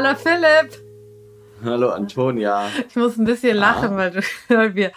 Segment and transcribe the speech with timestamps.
[0.00, 0.78] Hallo Philipp.
[1.64, 2.68] Hallo Antonia.
[2.88, 4.92] Ich muss ein bisschen lachen, weil du, weil wir,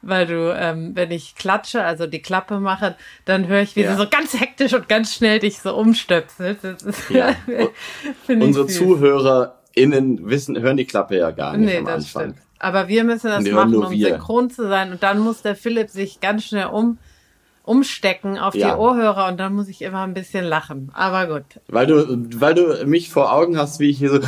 [0.00, 3.92] weil du, ähm, wenn ich klatsche, also die Klappe mache, dann höre ich, wie Ja.
[3.92, 6.64] du so ganz hektisch und ganz schnell dich so umstöpselst.
[7.10, 7.36] Ja.
[8.28, 8.78] Unsere süß.
[8.78, 12.22] ZuhörerInnen wissen, hören die Klappe ja gar nicht Nee, am das Anfang.
[12.32, 12.38] stimmt.
[12.60, 14.08] Aber wir müssen das hören machen, um wir.
[14.08, 14.90] synchron zu sein.
[14.90, 16.96] Und dann muss der Philipp sich ganz schnell um,
[17.70, 18.72] umstecken auf Ja.
[18.74, 20.90] die Ohrhörer und dann muss ich immer ein bisschen lachen.
[20.92, 21.44] Aber gut.
[21.68, 22.04] Weil du,
[22.40, 24.18] weil du mich vor Augen hast, wie ich hier so.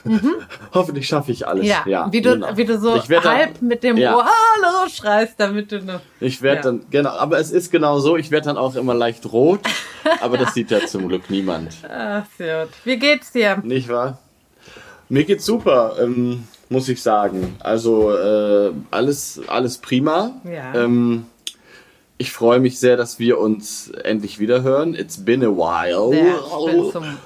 [0.72, 1.64] Hoffentlich schaffe ich alles.
[1.64, 1.68] Mhm.
[1.68, 2.56] Ja, Ja, wie, du, genau.
[2.56, 4.14] wie du so halb dann, mit dem ja.
[4.16, 6.00] Ohr Hallo schreist, damit du noch.
[6.20, 6.62] Ich werde Ja.
[6.62, 9.60] dann, genau, aber es ist genau so, ich werde dann auch immer leicht rot,
[10.20, 11.72] aber das sieht ja zum Glück niemand.
[11.90, 12.68] Ach, gut.
[12.84, 13.58] Wie geht's dir?
[13.64, 14.18] Nicht wahr?
[15.08, 17.56] Mir geht's super, ähm, muss ich sagen.
[17.60, 20.30] Also äh, alles, alles prima.
[20.44, 20.74] Ja.
[20.84, 21.26] Ähm,
[22.18, 24.94] ich freue mich sehr, dass wir uns endlich wieder hören.
[24.94, 26.14] It's been a while.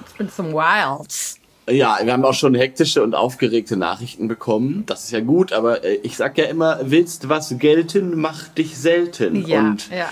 [0.07, 1.37] Ich bin zum Wilds.
[1.69, 4.83] Ja, wir haben auch schon hektische und aufgeregte Nachrichten bekommen.
[4.87, 8.77] Das ist ja gut, aber äh, ich sag ja immer, willst was gelten, mach dich
[8.77, 9.45] selten.
[9.47, 10.09] Ja, und ja.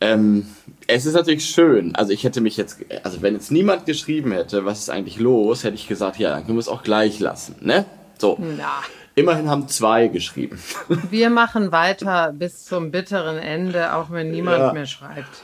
[0.00, 0.46] ähm,
[0.88, 1.94] es ist natürlich schön.
[1.94, 5.64] Also ich hätte mich jetzt, also wenn jetzt niemand geschrieben hätte, was ist eigentlich los,
[5.64, 7.86] hätte ich gesagt, ja, dann können wir es auch gleich lassen, ne?
[8.18, 8.36] So.
[8.38, 8.82] Na,
[9.14, 10.58] Immerhin haben zwei geschrieben.
[11.10, 14.72] wir machen weiter bis zum bitteren Ende, auch wenn niemand Ja.
[14.72, 15.42] mehr schreibt.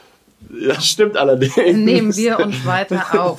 [0.66, 1.56] Das stimmt allerdings.
[1.56, 3.38] Nehmen wir uns weiter auf.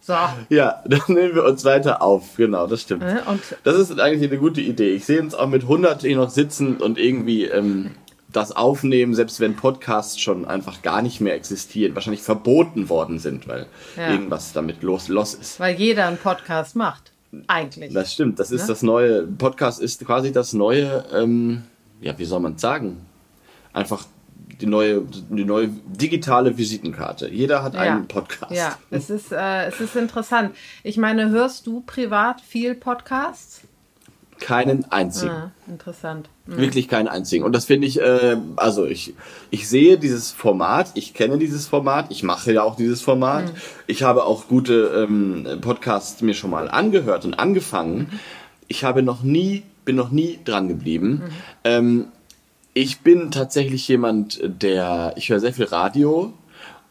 [0.00, 0.14] So.
[0.48, 2.36] Ja, dann nehmen wir uns weiter auf.
[2.36, 3.02] Genau, das stimmt.
[3.02, 3.22] Ne?
[3.26, 4.90] Und Das ist eigentlich eine gute Idee.
[4.94, 7.92] Ich sehe uns auch mit 100 hier noch sitzen und irgendwie ähm,
[8.32, 13.46] das aufnehmen, selbst wenn Podcasts schon einfach gar nicht mehr existieren, wahrscheinlich verboten worden sind,
[13.46, 13.66] weil
[13.96, 14.10] Ja.
[14.10, 15.60] irgendwas damit los, los ist.
[15.60, 17.12] weil jeder einen Podcast macht.
[17.46, 17.92] Eigentlich.
[17.92, 18.66] Das stimmt, das ist Ne?
[18.68, 21.64] das neue, Podcast ist quasi das neue, ähm,
[22.00, 23.06] ja, wie soll man sagen?
[23.72, 24.04] Einfach
[24.60, 27.28] die neue, die neue digitale Visitenkarte.
[27.28, 28.52] Jeder hat einen Podcast.
[28.52, 30.54] Ja, es ist, äh, es ist interessant.
[30.82, 33.62] Ich meine, hörst du privat viel Podcasts?
[34.42, 35.30] Keinen einzigen.
[35.30, 36.28] Ah, interessant.
[36.46, 37.44] Wirklich keinen einzigen.
[37.44, 39.14] Und das finde ich, äh, also ich,
[39.50, 43.52] ich sehe dieses Format, ich kenne dieses Format, ich mache ja auch dieses Format.
[43.86, 48.20] Ich habe auch gute ähm, Podcasts mir schon mal angehört und angefangen.
[48.66, 51.22] Ich habe noch nie, bin noch nie dran geblieben.
[51.62, 52.06] Ähm,
[52.74, 56.32] ich bin tatsächlich jemand, der, ich höre sehr viel Radio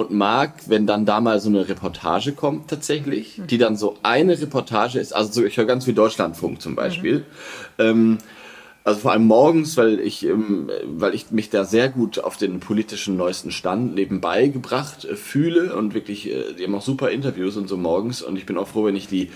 [0.02, 4.40] und mag, wenn dann da mal so eine Reportage kommt tatsächlich, die dann so eine
[4.40, 7.26] Reportage ist, also so, ich höre ganz viel Deutschlandfunk zum Beispiel.
[7.78, 8.18] Ähm,
[8.84, 12.60] also vor allem morgens, weil ich, ähm, weil ich mich da sehr gut auf den
[12.60, 17.58] politischen neuesten Stand nebenbei gebracht äh, fühle und wirklich, äh, die haben auch super Interviews
[17.58, 19.30] und so morgens und ich bin auch froh, wenn ich die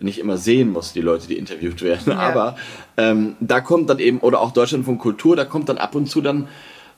[0.00, 2.12] nicht immer sehen muss, die Leute, die interviewt werden.
[2.12, 2.56] Aber
[2.96, 6.20] ähm, da kommt dann eben, oder auch Deutschlandfunk Kultur, da kommt dann ab und zu
[6.20, 6.48] dann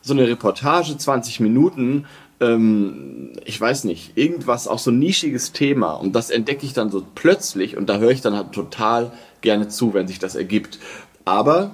[0.02, 2.06] so eine Reportage, 20 Minuten,
[2.40, 6.90] ähm, ich weiß nicht, irgendwas, auch so ein nischiges Thema und das entdecke ich dann
[6.90, 10.78] so plötzlich und da höre ich dann halt total gerne zu, wenn sich das ergibt.
[11.24, 11.72] Aber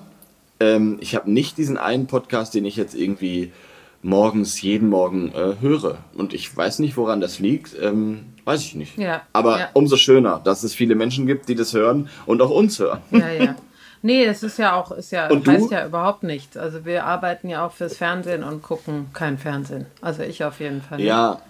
[0.60, 3.53] ähm, ich habe nicht diesen einen Podcast, den ich jetzt irgendwie
[4.03, 5.99] morgens, jeden Morgen äh, höre.
[6.15, 7.77] Und ich weiß nicht, woran das liegt.
[7.81, 8.97] Ähm, weiß ich nicht.
[8.97, 9.69] Ja, Aber ja.
[9.75, 13.00] umso schöner, dass es viele Menschen gibt, die das hören und auch uns hören.
[13.10, 13.56] Ja, ja.
[14.03, 15.53] Nee, das ist ja auch, ist ja, Und du?
[15.53, 16.57] heißt ja überhaupt nichts.
[16.57, 19.87] Also wir arbeiten ja auch fürs Fernsehen und gucken kein Fernsehen.
[20.01, 20.99] Also ich auf jeden Fall.
[20.99, 21.07] nicht.
[21.07, 21.41] Ja,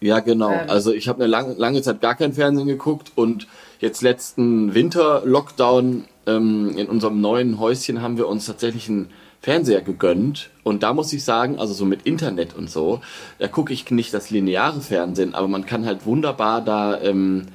[0.00, 0.52] ja, genau.
[0.52, 0.68] Ähm.
[0.68, 3.46] also ich habe eine lange, lange Zeit gar kein Fernsehen geguckt und
[3.80, 9.10] jetzt letzten Winter-Lockdown ähm, in unserem neuen Häuschen haben wir uns tatsächlich einen
[9.40, 10.50] Fernseher gegönnt.
[10.62, 13.00] Und da muss ich sagen, also so mit Internet und so,
[13.38, 17.46] da gucke ich nicht das lineare Fernsehen, aber man kann halt wunderbar da ähm,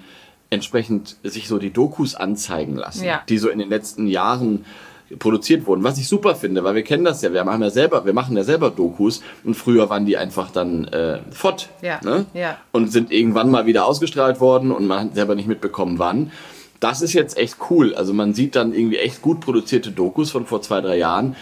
[0.49, 3.21] entsprechend sich so die Dokus anzeigen lassen, Ja.
[3.29, 4.65] die so in den letzten Jahren
[5.17, 8.05] produziert wurden, was ich super finde, weil wir kennen das ja, wir machen ja selber,
[8.05, 12.25] wir machen ja selber Dokus und früher waren die einfach dann äh, fort, Ja, ne?
[12.35, 12.57] ja.
[12.71, 16.31] und sind irgendwann mal wieder ausgestrahlt worden und man hat selber nicht mitbekommen, wann.
[16.79, 17.93] Das ist jetzt echt cool.
[17.95, 21.35] Also man sieht dann irgendwie echt gut produzierte Dokus von vor zwei, drei Jahren.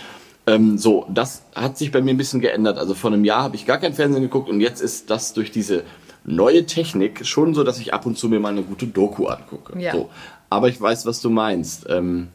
[0.48, 2.78] Ähm, so, das hat sich bei mir ein bisschen geändert.
[2.80, 5.52] Also vor einem Jahr habe ich gar kein Fernsehen geguckt und jetzt ist das durch
[5.52, 5.84] diese
[6.28, 9.80] neue Technik schon so, dass ich ab und zu mir mal eine gute Doku angucke.
[9.80, 9.94] Ja.
[9.94, 10.10] So.
[10.50, 11.88] Aber ich weiß, was du meinst.
[11.90, 12.28] Ähm,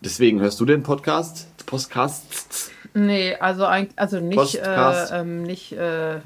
[0.00, 1.46] deswegen hörst du den Podcast?
[1.66, 2.72] Podcast?
[2.94, 6.20] Nee, also, eigentlich- also nicht, äh, ähm, nicht äh, äh,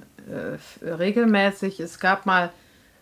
[0.85, 1.81] regelmäßig.
[1.81, 2.51] Es gab mal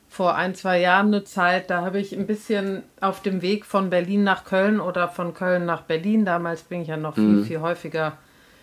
[0.09, 3.91] vor ein, zwei Jahren eine Zeit, da habe ich ein bisschen auf dem Weg von
[3.91, 7.37] Berlin nach Köln oder von Köln nach Berlin, damals bin ich ja noch Mhm.
[7.41, 8.15] viel, viel häufiger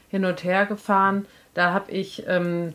[0.09, 1.25] hin und her gefahren.
[1.53, 2.73] Da habe ich, ähm,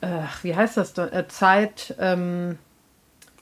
[0.00, 0.06] äh,
[0.42, 1.12] wie heißt das, denn?
[1.12, 2.58] Äh, Zeit, ähm,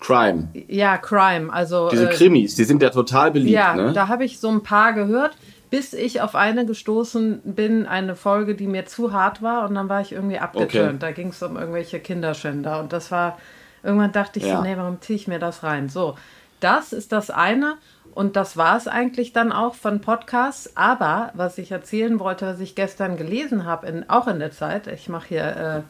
[0.00, 0.48] Crime.
[0.68, 3.92] ja, Crime, also Diese äh, Krimis, die sind ja total beliebt, ja, ne?
[3.92, 5.36] da habe ich so ein paar gehört,
[5.70, 9.88] bis ich auf eine gestoßen bin, eine Folge, die mir zu hart war und dann
[9.88, 11.02] war ich irgendwie abgeturnt.
[11.02, 13.38] Da ging es um irgendwelche Kinderschänder und das war,
[13.82, 14.58] irgendwann dachte ich Ja.
[14.58, 15.88] so, nee, warum ziehe ich mir das rein?
[15.88, 16.16] So,
[16.60, 17.74] das ist das eine.
[18.14, 20.74] Und das war es eigentlich dann auch von Podcasts.
[20.74, 24.86] Aber was ich erzählen wollte, was ich gestern gelesen habe, in, auch in der Zeit,
[24.86, 25.82] ich mache hier äh,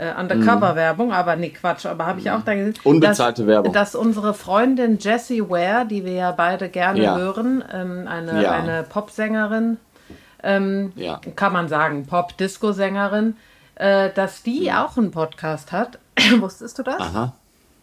[0.00, 2.74] äh, Undercover-Werbung, aber nee, Quatsch, aber habe ich auch da gesehen.
[2.84, 3.72] Unbezahlte dass, Werbung.
[3.72, 7.16] Dass unsere Freundin Jessie Ware, die wir ja beide gerne Ja.
[7.18, 8.52] hören, ähm, eine, Ja.
[8.52, 9.76] eine Popsängerin,
[10.44, 11.20] ähm, Ja.
[11.34, 13.36] kann man sagen, Pop-Disco-Sängerin,
[13.74, 15.98] äh, dass die auch einen Podcast hat.
[16.38, 17.00] Wusstest du das?
[17.00, 17.32] Aha.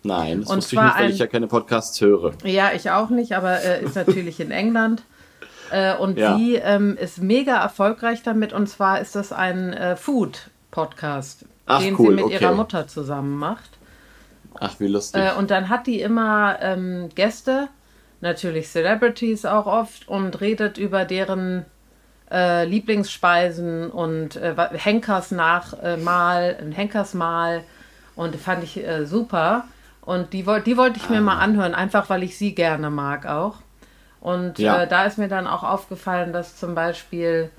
[0.03, 2.31] Nein, das Und wusste ich nicht, weil ein- ich ja keine Podcasts höre.
[2.44, 5.03] Ja, ich auch nicht, aber äh, ist natürlich in England.
[5.71, 6.38] Äh, und Ja.
[6.38, 8.53] sie ähm, ist mega erfolgreich damit.
[8.53, 12.33] Und zwar ist das ein äh, Food-Podcast, Ach, den cool, sie mit okay.
[12.35, 13.69] ihrer Mutter zusammen macht.
[14.59, 15.21] Ach, wie lustig.
[15.21, 17.67] Äh, und dann hat die immer ähm, Gäste,
[18.21, 21.65] natürlich Celebrities auch oft, und redet über deren
[22.31, 27.63] äh, Lieblingsspeisen und äh, Henkersnachmahl, äh, ein Henkersmahl.
[28.15, 29.65] Und fand ich äh, super.
[30.01, 33.56] Und die, die wollte ich mir mal anhören, einfach weil ich sie gerne mag auch.
[34.21, 34.83] Und Ja.
[34.83, 37.50] äh, da ist mir dann auch aufgefallen, dass zum Beispiel,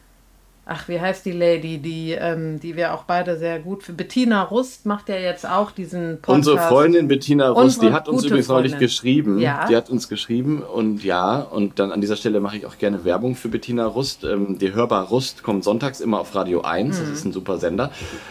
[0.69, 4.43] ach, wie heißt die Lady, die, ähm, die wir auch beide sehr gut für Bettina
[4.43, 6.49] Rust macht ja jetzt auch diesen Podcast.
[6.49, 9.39] Unsere Freundin Bettina Rust, Unsere die hat uns übrigens neulich geschrieben.
[9.39, 9.67] Ja.
[9.69, 13.05] Die hat uns geschrieben und ja, und dann an dieser Stelle mache ich auch gerne
[13.05, 14.25] Werbung für Bettina Rust.
[14.25, 17.01] Ähm, die Hörbar Rust kommt sonntags immer auf Radio 1, Mhm.
[17.03, 17.85] das ist ein super Sender,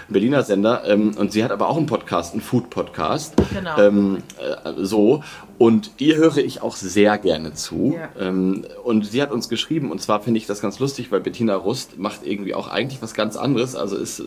[0.10, 0.84] ein Berliner Sender.
[0.86, 3.34] Ähm, und sie hat aber auch einen Podcast, einen Food-Podcast.
[3.54, 3.78] Genau.
[3.80, 5.24] Ähm, äh, so.
[5.57, 7.96] Und ihr höre ich auch sehr gerne zu.
[7.98, 8.10] Ja.
[8.19, 11.56] Ähm, und sie hat uns geschrieben, und zwar finde ich das ganz lustig, weil Bettina
[11.56, 13.75] Rust macht irgendwie auch eigentlich was ganz anderes.
[13.75, 14.24] Also ist, äh,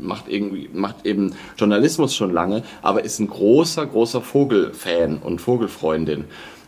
[0.00, 6.24] macht irgendwie, macht eben Journalismus schon lange, aber ist ein großer, großer Vogelfan und Vogelfreundin.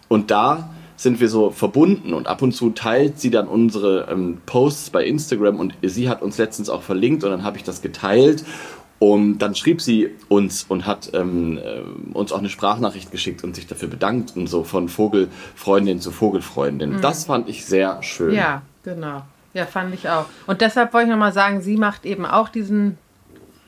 [0.08, 4.38] Und da sind wir so verbunden und ab und zu teilt sie dann unsere ähm,
[4.46, 7.82] Posts bei Instagram und sie hat uns letztens auch verlinkt und dann habe ich das
[7.82, 8.44] geteilt
[9.02, 11.80] und dann schrieb sie uns und hat ähm, äh,
[12.16, 17.00] uns auch eine Sprachnachricht geschickt und sich dafür bedankt und so von Vogelfreundin zu Vogelfreundin.
[17.00, 18.28] Das fand ich sehr schön.
[18.28, 18.36] Mhm.
[18.36, 19.22] Ja, genau.
[19.54, 20.26] Ja, fand ich auch.
[20.46, 22.96] Und deshalb wollte ich nochmal sagen, sie macht eben auch diesen,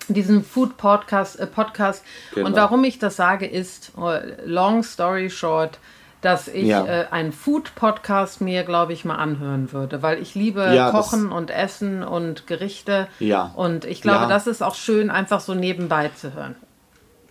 [0.06, 1.40] diesen Food Podcast.
[1.40, 2.04] Äh, Podcast.
[2.32, 2.46] Genau.
[2.46, 5.80] Und warum ich das sage, ist, äh, long story short,
[6.24, 6.86] dass ich Ja.
[6.86, 11.30] äh, einen Food Podcast mir, glaube ich, mal anhören würde, weil ich liebe Ja, Kochen
[11.32, 13.08] und Essen und Gerichte.
[13.18, 13.52] Ja.
[13.56, 14.28] Und ich glaube, Ja.
[14.28, 16.54] das ist auch schön, einfach so nebenbei zu hören.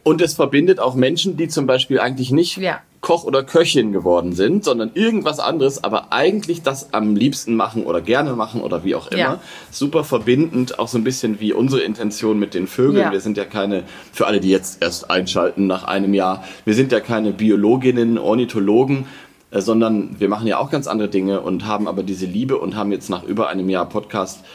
[0.04, 2.82] Und es verbindet auch Menschen, die zum Beispiel eigentlich nicht Ja.
[3.04, 8.00] Koch oder Köchin geworden sind, sondern irgendwas anderes, aber eigentlich das am liebsten machen oder
[8.00, 9.20] gerne machen oder wie auch immer.
[9.20, 9.40] Ja.
[9.72, 13.04] Super verbindend, auch so ein bisschen wie unsere Intention mit den Vögeln.
[13.04, 13.12] Ja.
[13.12, 13.84] Wir sind ja keine,
[14.14, 19.06] für alle, die jetzt erst einschalten nach einem Jahr, wir sind ja keine Biologinnen, Ornithologen,
[19.52, 22.78] äh, sondern wir machen ja auch ganz andere Dinge und haben aber diese Liebe und
[22.78, 24.46] haben jetzt nach über einem Jahr Podcast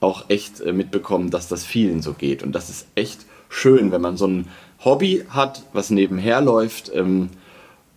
[0.00, 2.42] auch echt äh, mitbekommen, dass das vielen so geht.
[2.42, 4.48] Und das ist echt schön, wenn man so ein
[4.84, 7.30] Hobby hat, was nebenher läuft ähm,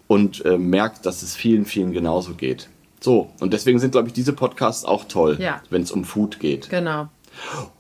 [0.08, 2.70] und äh, merkt, dass es vielen, vielen genauso geht.
[3.00, 5.62] So, und deswegen sind, glaube ich, diese Podcasts auch toll, Ja.
[5.70, 6.70] wenn es um Food geht.
[6.70, 7.08] Genau.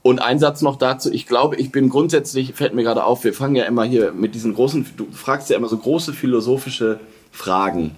[0.04, 3.34] Und ein Satz noch dazu, ich glaube, ich bin grundsätzlich, fällt mir gerade auf, wir
[3.34, 7.00] fangen ja immer hier mit diesen großen, du fragst ja immer so große philosophische
[7.32, 7.96] Fragen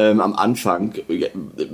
[0.00, 0.94] ähm, am Anfang.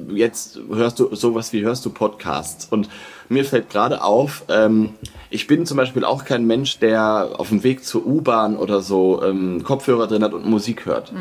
[0.08, 2.66] Jetzt hörst du sowas wie hörst du Podcasts.
[2.68, 2.88] Und
[3.28, 4.90] mir fällt gerade auf, ähm,
[5.30, 9.22] ich bin zum Beispiel auch kein Mensch, der auf dem Weg zur U-Bahn oder so
[9.22, 11.12] ähm, Kopfhörer drin hat und Musik hört.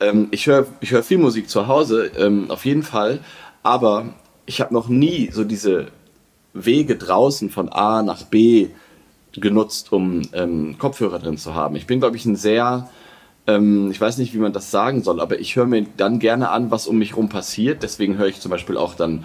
[0.00, 3.20] Ähm, ich höre ich hör viel Musik zu Hause, ähm, auf jeden Fall.
[3.62, 4.06] Aber
[4.46, 5.88] ich habe noch nie so diese
[6.54, 8.68] Wege draußen von A nach B
[9.32, 11.76] genutzt, um ähm, Kopfhörer drin zu haben.
[11.76, 12.88] Ich bin, glaube ich, ein sehr,
[13.48, 16.50] ähm, ich weiß nicht, wie man das sagen soll, aber ich höre mir dann gerne
[16.50, 17.82] an, was um mich rum passiert.
[17.82, 19.24] Deswegen höre ich zum Beispiel auch dann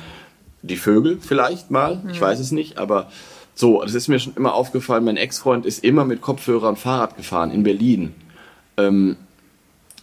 [0.62, 2.02] die Vögel vielleicht mal.
[2.10, 3.12] Ich weiß es nicht, aber
[3.54, 5.04] so, das ist mir schon immer aufgefallen.
[5.04, 8.16] Mein Ex-Freund ist immer mit Kopfhörern Fahrrad gefahren in Berlin.
[8.78, 9.18] Ähm,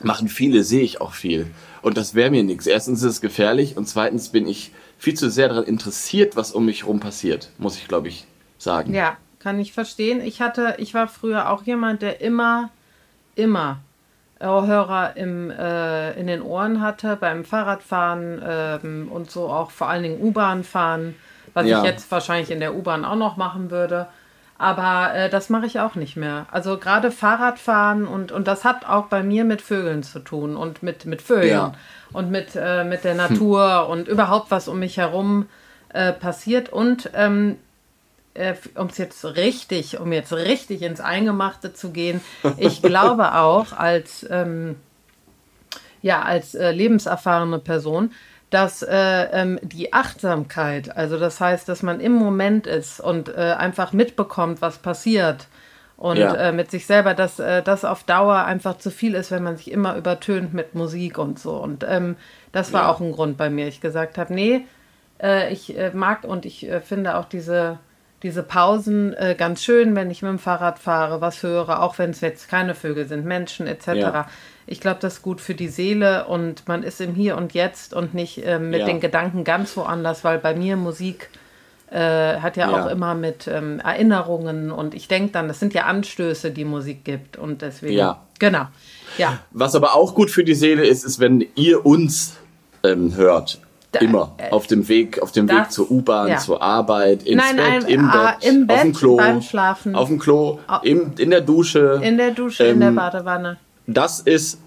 [0.03, 1.47] machen viele, sehe ich auch viel.
[1.81, 2.67] Und das wäre mir nichts.
[2.67, 6.67] Erstens ist es gefährlich und zweitens bin ich viel zu sehr daran interessiert, was um
[6.67, 8.27] mich herum passiert, muss ich, glaube ich,
[8.59, 8.93] sagen.
[8.93, 10.21] Ja, kann ich verstehen.
[10.21, 12.69] Ich hatte, ich war früher auch jemand, der immer,
[13.35, 13.81] immer
[14.41, 20.03] Hörer im, äh, in den Ohren hatte, beim Fahrradfahren ähm, und so auch vor allen
[20.03, 21.15] Dingen U-Bahn fahren,
[21.55, 21.79] was Ja.
[21.79, 24.07] ich jetzt wahrscheinlich in der U-Bahn auch noch machen würde.
[24.59, 26.45] Aber äh, das mache ich auch nicht mehr.
[26.51, 30.83] Also gerade Fahrradfahren und, und das hat auch bei mir mit Vögeln zu tun und
[30.83, 31.73] mit, mit Vögeln Ja.
[32.13, 35.47] und mit, äh, mit der Natur und überhaupt was um mich herum
[35.95, 36.69] äh, passiert.
[36.71, 37.57] Und ähm,
[38.77, 42.21] um es jetzt richtig, um jetzt richtig ins Eingemachte zu gehen,
[42.57, 44.77] ich glaube auch als, ähm,
[46.03, 48.13] ja, als äh, lebenserfahrene Person,
[48.51, 53.55] dass äh, ähm, die Achtsamkeit, also das heißt, dass man im Moment ist und äh,
[53.59, 55.47] einfach mitbekommt, was passiert
[55.97, 56.35] und Ja.
[56.35, 59.57] äh, mit sich selber, dass äh, das auf Dauer einfach zu viel ist, wenn man
[59.57, 61.53] sich immer übertönt mit Musik und so.
[61.57, 62.17] Und ähm,
[62.53, 62.89] das war Ja.
[62.89, 63.69] auch ein Grund bei mir.
[63.69, 64.67] Ich gesagt habe, nee,
[65.23, 67.79] äh, ich äh, mag und ich äh, finde auch diese,
[68.23, 72.11] diese Pausen äh, ganz schön, wenn ich mit dem Fahrrad fahre, was höre, auch wenn
[72.11, 73.87] es jetzt keine Vögel sind, Menschen etc.
[73.95, 74.29] Ja.
[74.67, 77.95] Ich glaube, das ist gut für die Seele und man ist im Hier und Jetzt
[77.95, 78.87] und nicht äh, mit Ja.
[78.87, 81.31] den Gedanken ganz woanders, weil bei mir Musik
[81.91, 82.85] äh, hat ja, Ja.
[82.85, 87.05] auch immer mit ähm, Erinnerungen und ich denke dann, das sind ja Anstöße, die Musik
[87.05, 87.95] gibt und deswegen.
[87.97, 88.23] Ja.
[88.39, 88.67] Genau.
[89.19, 89.39] Ja.
[89.51, 92.37] Was aber auch gut für die Seele ist, ist, wenn ihr uns
[92.85, 93.61] ähm, hört.
[93.99, 94.33] Immer.
[94.39, 96.37] äh, Auf dem Weg, auf dem das- Weg zur U-Bahn, ja.
[96.39, 99.95] zur Arbeit, ins Nein, Bett, im, ah, Bett, im auf dem Bett, Klo, beim Schlafen.
[99.97, 102.01] auf dem Klo, im, in der Dusche.
[102.03, 103.57] In der Dusche, in der Ähm, Badewanne.
[103.89, 104.59] das ist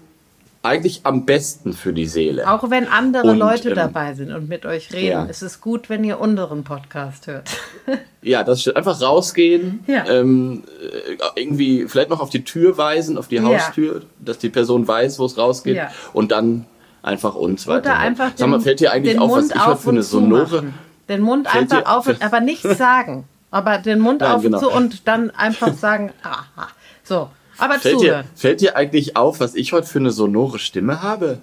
[0.62, 2.50] eigentlich am besten für die Seele.
[2.50, 5.24] Auch wenn andere Und, Leute ähm, dabei sind und mit euch reden, ja.
[5.24, 7.48] ist es gut, wenn ihr unseren Podcast hört.
[8.26, 8.76] Ja, das stimmt.
[8.78, 10.06] Einfach rausgehen, Ja.
[10.08, 13.42] ähm, äh, irgendwie vielleicht noch auf die Tür weisen, auf die Ja.
[13.42, 15.90] Haustür, dass die Person weiß, wo es rausgeht Ja.
[16.14, 16.64] und dann
[17.04, 17.96] einfach uns Oder weiter.
[17.96, 20.64] einfach Sag mal, fällt dir eigentlich auf, was Mund ich heute auf für eine sonore...
[21.08, 23.24] Den Mund einfach auf, und, aber nichts sagen.
[23.50, 24.58] Aber den Mund Nein, auf genau.
[24.58, 26.68] und zu und dann einfach sagen, aha.
[27.02, 31.02] So, aber Fällt dir, fällt dir eigentlich auf, was ich heute für eine sonore Stimme
[31.02, 31.38] habe?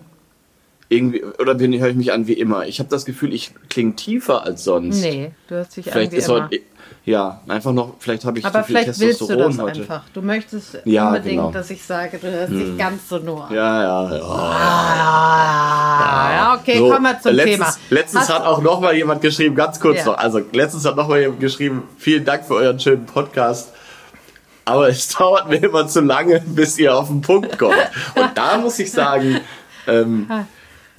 [0.89, 2.65] Irgendwie, oder bin, höre ich mich an wie immer?
[2.65, 5.01] Ich habe das Gefühl, ich klinge tiefer als sonst.
[5.01, 6.43] Nee, du hörst dich Vielleicht an wie ist immer.
[6.45, 6.59] heute,
[7.03, 9.79] ja, einfach noch, vielleicht habe ich aber zu viel vielleicht willst du das heute.
[9.81, 10.03] einfach.
[10.13, 11.47] Du möchtest Ja, unbedingt, genau.
[11.47, 11.53] Hm.
[11.53, 13.47] dass ich sage, du hörst dich ganz sonor.
[13.51, 14.23] Ja, ja, ja.
[14.23, 17.75] Ah, ja, okay, So, kommen wir zum letztens, Thema.
[17.89, 20.05] Letztens Hast- hat auch noch mal jemand geschrieben, ganz kurz Ja.
[20.05, 23.71] noch, also letztens hat noch mal jemand geschrieben, vielen Dank für euren schönen Podcast.
[24.65, 27.75] Aber es dauert mir immer zu lange, bis ihr auf den Punkt kommt.
[28.15, 29.39] Und da muss ich sagen,
[29.87, 30.27] ähm,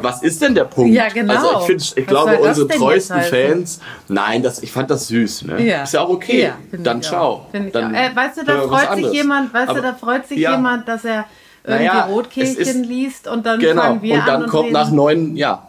[0.02, 0.94] was ist denn der Punkt?
[0.94, 1.35] Ja, genau.
[1.35, 3.21] Also ich, find, ich glaube, unsere treuesten?
[3.23, 5.42] Fans, nein, das, ich fand das süß.
[5.47, 5.62] Ne?
[5.64, 5.82] Ja.
[5.85, 6.42] Ist ja auch okay.
[6.42, 7.47] Ja, Dann ciao.
[7.52, 7.94] Dann.
[7.94, 10.52] Äh, weißt du, da freut sich jemand, weißt Aber- du, da freut sich ja.
[10.52, 11.25] jemand, dass er
[11.64, 14.73] irgendwie Naja, Rotkehlchen ist- liest und dann Genau, fangen wir und dann an kommt reden.
[14.73, 15.62] nach neun, ja,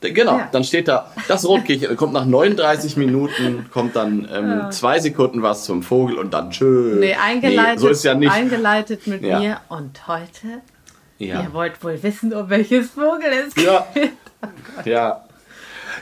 [0.00, 0.48] genau, Ja.
[0.52, 5.64] dann steht da, das Rotkehlchen, kommt nach 39 Minuten, kommt dann ähm, zwei Sekunden was
[5.64, 6.96] zum Vogel und dann tschö.
[7.00, 8.30] Nee, eingeleitet, so ist ja nicht.
[8.30, 9.38] eingeleitet mit Ja.
[9.40, 10.60] mir und heute,
[11.18, 11.42] Ja.
[11.42, 13.66] ihr wollt wohl wissen, um welches Vogel es geht.
[13.66, 13.86] Ja.
[14.84, 15.24] ja.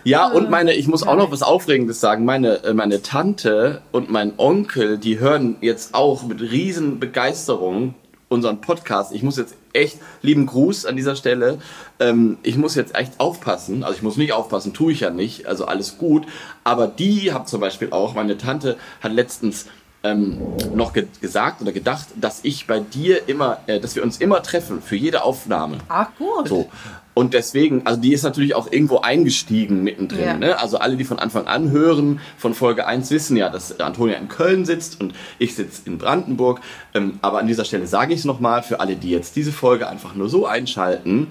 [0.05, 2.25] Ja, und meine, ich muss auch noch was Aufregendes sagen.
[2.25, 7.95] Meine, äh, meine Tante und mein Onkel, die hören jetzt auch mit riesen Begeisterung
[8.29, 9.13] unseren Podcast.
[9.13, 11.59] Ich muss jetzt echt, lieben Gruß an dieser Stelle,
[12.01, 13.85] ähm, ich muss jetzt echt aufpassen.
[13.85, 15.47] Also ich muss nicht aufpassen, tue ich ja nicht.
[15.47, 16.27] Also alles gut.
[16.65, 19.67] Aber die haben zum Beispiel auch, meine Tante hat letztens
[20.13, 20.39] ähm,
[20.75, 24.43] noch ge gesagt oder gedacht, dass ich bei dir immer, äh, dass wir uns immer
[24.43, 25.79] treffen für jede Aufnahme.
[25.89, 26.49] Ach gut.
[26.49, 26.69] So.
[27.15, 30.25] Und deswegen, also die ist natürlich auch irgendwo eingestiegen mittendrin.
[30.25, 30.37] Ja.
[30.37, 30.59] Ne?
[30.59, 34.29] Also alle, die von Anfang an hören, von Folge 1 wissen ja, dass Antonia in
[34.29, 36.61] Köln sitzt und ich sitze in Brandenburg.
[36.93, 39.89] Ähm, aber an dieser Stelle sage ich es nochmal für alle, die jetzt diese Folge
[39.89, 41.29] einfach nur so einschalten.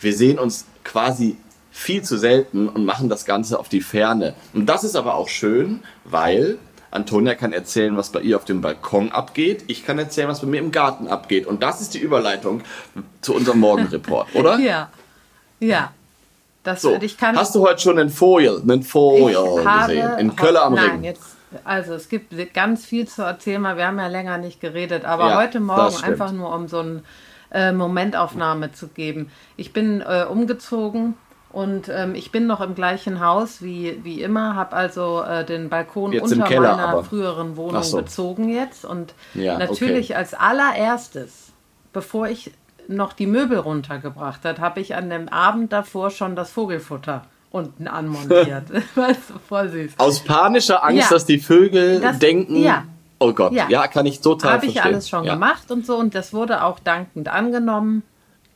[0.00, 1.36] Wir sehen uns quasi
[1.70, 4.34] viel zu selten und machen das Ganze auf die Ferne.
[4.52, 6.58] Und das ist aber auch schön, weil
[6.90, 9.64] Antonia kann erzählen, was bei ihr auf dem Balkon abgeht.
[9.68, 11.46] Ich kann erzählen, was bei mir im Garten abgeht.
[11.46, 12.62] Und das ist die Überleitung
[13.20, 14.58] zu unserem Morgenreport, oder?
[14.58, 14.90] Ja.
[15.60, 15.92] Ja.
[16.62, 17.36] Das So, ich kann.
[17.36, 20.18] hast du heute schon einen Foil, einen Foil gesehen?
[20.18, 21.04] In Köln am Nein, Ring.
[21.04, 21.22] jetzt.
[21.64, 25.04] Also es gibt ganz viel zu erzählen, weil wir haben ja länger nicht geredet.
[25.04, 27.02] Aber Ja, heute Morgen einfach nur um so eine
[27.50, 29.30] äh, Momentaufnahme zu geben.
[29.56, 31.14] Ich bin äh, umgezogen
[31.52, 35.68] und ähm, ich bin noch im gleichen Haus wie, wie immer, habe also äh, den
[35.68, 37.04] Balkon Jetzt unter Keller, meiner aber.
[37.04, 37.96] früheren Wohnung so.
[37.98, 38.84] bezogen jetzt.
[38.84, 40.14] Und Ja, natürlich okay.
[40.18, 41.52] als allererstes,
[41.92, 42.52] bevor ich
[42.88, 47.88] noch die Möbel runtergebracht hat, habe ich an dem Abend davor schon das Vogelfutter unten
[47.88, 48.64] anmontiert.
[49.48, 49.92] voll süß.
[49.98, 51.08] Aus panischer Angst, Ja.
[51.10, 52.84] dass die Vögel Das- denken, ja.
[53.18, 53.86] oh Gott, ja, Ja.
[53.88, 57.28] kann ich total Habe ich alles schon gemacht und so und das wurde auch dankend
[57.28, 58.02] angenommen.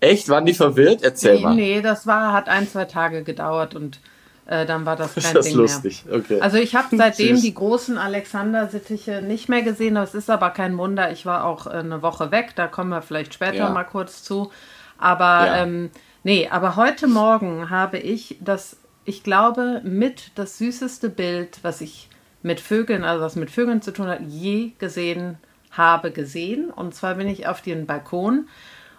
[0.05, 0.29] Echt?
[0.29, 1.03] Waren die verwirrt?
[1.03, 1.55] Erzähl Nee, mal.
[1.55, 4.01] nee, das war, hat ein, zwei Tage gedauert und
[4.47, 6.05] äh, dann war das kein ist das Ding lustig.
[6.07, 6.17] mehr.
[6.17, 6.41] Okay.
[6.41, 9.95] Also ich habe seitdem die großen Alexander-Sittiche nicht mehr gesehen.
[9.95, 11.11] Das ist aber kein Wunder.
[11.13, 12.51] Ich war auch äh, eine Woche weg.
[12.57, 13.71] Da kommen wir vielleicht später Ja.
[13.71, 14.51] mal kurz zu.
[14.99, 15.57] Aber Ja.
[15.63, 15.91] ähm,
[16.23, 22.09] nee, aber heute Morgen habe ich das, ich glaube, mit das süßeste Bild, was ich
[22.43, 25.39] mit Vögeln, also was mit Vögeln zu tun hat, je gesehen
[25.71, 26.71] habe, gesehen.
[26.71, 28.47] Und zwar bin ich auf den Balkon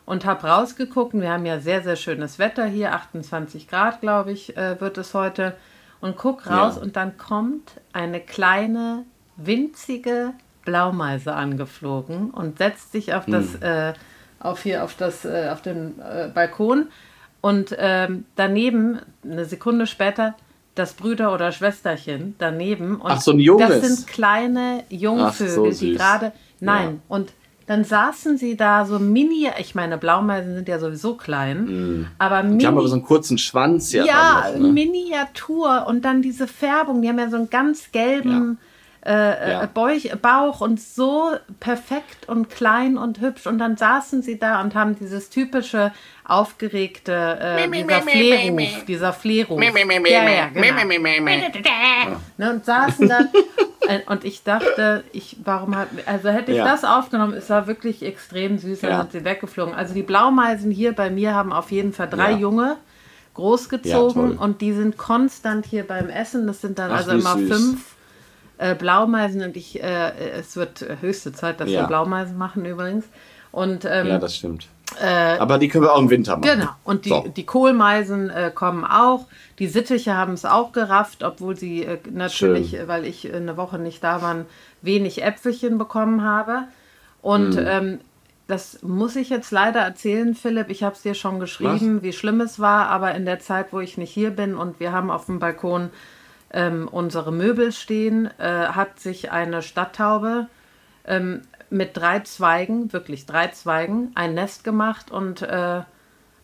[0.06, 1.14] und habe rausgeguckt.
[1.14, 5.14] Wir haben ja sehr, sehr schönes Wetter hier, 28 Grad, glaube ich, äh, wird es
[5.14, 5.56] heute.
[6.02, 6.82] Und guck raus Ja.
[6.82, 9.04] und dann kommt eine kleine,
[9.38, 10.34] winzige
[10.66, 13.62] Blaumeise angeflogen und setzt sich auf das, Hm.
[13.64, 13.94] äh,
[14.40, 16.88] auf hier, auf das, äh, auf den äh, Balkon.
[17.42, 20.36] Und ähm, daneben, eine Sekunde später,
[20.76, 22.98] das Brüder- oder Schwesterchen daneben.
[22.98, 23.70] Und Ach, so ein junges.
[23.70, 26.96] Das sind kleine Jungvögel, Ach, so die gerade, Nein.
[26.96, 27.00] Ja.
[27.08, 27.34] Und
[27.68, 32.60] dann saßen sie da so mini, ich meine, Blaumeisen sind ja sowieso klein, aber mini.
[32.60, 34.72] Die haben aber so einen kurzen Schwanz ja, ja, noch, ne?
[34.74, 38.60] Miniatur und dann diese Färbung, die haben ja so einen ganz gelben
[39.06, 39.64] äh, Ja.
[39.64, 39.92] äh, Bauch,
[40.22, 44.96] Bauch und so perfekt und klein und hübsch und dann saßen sie da und haben
[45.00, 45.92] dieses typische
[46.24, 48.02] aufgeregte, äh, dieser
[48.72, 49.60] Flehruf, dieser Flehruf.
[50.12, 50.62] Ja, ja, genau.
[52.38, 53.26] Ne, und saßen da äh,
[54.08, 56.66] und ich dachte, ich, warum hat, also hätte ich Ja.
[56.66, 58.98] das aufgenommen, es war wirklich extrem süß, dann Ja.
[59.02, 59.74] sind sie weggeflogen.
[59.76, 62.38] Also die Blaumeisen hier bei mir haben auf jeden Fall drei Ja.
[62.38, 62.78] Junge
[63.36, 66.48] großgezogen und die sind konstant hier beim Essen.
[66.48, 67.48] Das sind dann Ach, also immer süß.
[67.50, 67.96] fünf
[68.58, 73.06] äh, Blaumeisen und ich, äh, es wird höchste Zeit, dass wir Blaumeisen machen übrigens.
[73.52, 74.68] Und ähm, Ja, das stimmt.
[75.40, 76.60] Aber die können wir auch im Winter machen.
[76.60, 76.70] Genau.
[76.84, 77.26] Und die, So.
[77.36, 79.26] die Kohlmeisen äh, kommen auch.
[79.60, 82.80] Die Sittiche haben es auch gerafft, obwohl sie äh, natürlich, Schön.
[82.82, 84.46] äh, weil ich äh, eine Woche nicht da war,
[84.82, 86.64] wenig Äpfelchen bekommen habe.
[87.22, 87.66] Und Mhm.
[87.68, 88.00] ähm,
[88.48, 90.70] das muss ich jetzt leider erzählen, Philipp.
[90.70, 93.80] Ich habe es dir schon geschrieben, wie schlimm es war, aber in der Zeit, wo
[93.80, 95.90] ich nicht hier bin und wir haben auf dem Balkon
[96.54, 100.46] ähm, unsere Möbel stehen, äh, hat sich eine Stadttaube
[101.08, 105.80] ähm, mit drei Zweigen, wirklich drei Zweigen, ein Nest gemacht und äh,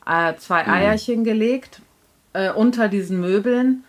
[0.06, 1.82] äh, zwei Eierchen gelegt
[2.34, 3.84] äh, unter diesen Möbeln.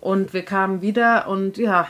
[0.00, 1.88] Und wir kamen wieder und ja,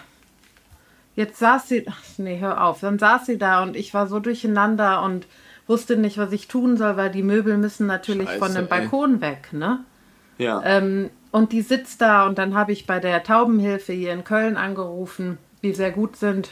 [1.17, 4.21] jetzt saß sie, ach nee, hör auf, dann saß sie da und ich war so
[4.21, 5.27] durcheinander und
[5.67, 8.69] wusste nicht, was ich tun soll, weil die Möbel müssen natürlich Scheiße, von dem ey.
[8.69, 9.81] Balkon weg, ne?
[10.39, 10.63] Ja.
[10.65, 14.57] Ähm, und die sitzt da und dann habe ich bei der Taubenhilfe hier in Köln
[14.57, 16.51] angerufen, die sehr gut sind.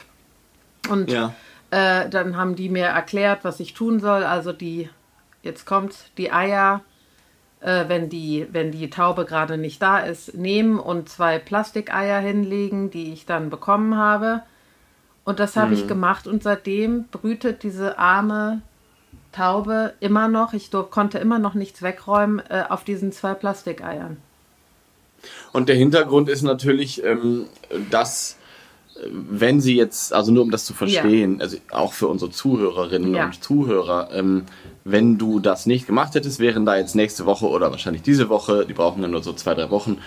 [0.89, 1.35] Und Ja.
[1.73, 4.25] Äh, dann haben die mir erklärt, was ich tun soll.
[4.25, 4.91] Also die,
[5.43, 6.83] jetzt kommt die Eier,
[7.61, 12.91] äh, wenn, die, wenn die Taube gerade nicht da ist, nehmen und zwei Plastikeier hinlegen,
[12.91, 14.43] die ich dann bekommen habe.
[15.25, 18.61] Und das habe ich gemacht und seitdem brütet diese arme
[19.31, 24.19] Taube immer noch, ich konnte immer noch nichts wegräumen, äh, auf diesen zwei Plastikeiern.
[25.53, 27.47] Und der Hintergrund ist natürlich, ähm,
[27.89, 28.37] dass
[29.11, 33.27] wenn sie jetzt, also nur um das zu verstehen, also auch für unsere Zuhörerinnen Ja.
[33.27, 34.45] und Zuhörer, ähm,
[34.85, 38.65] wenn du das nicht gemacht hättest, wären da jetzt nächste Woche oder wahrscheinlich diese Woche,
[38.67, 39.99] die brauchen dann nur so zwei, drei Wochen,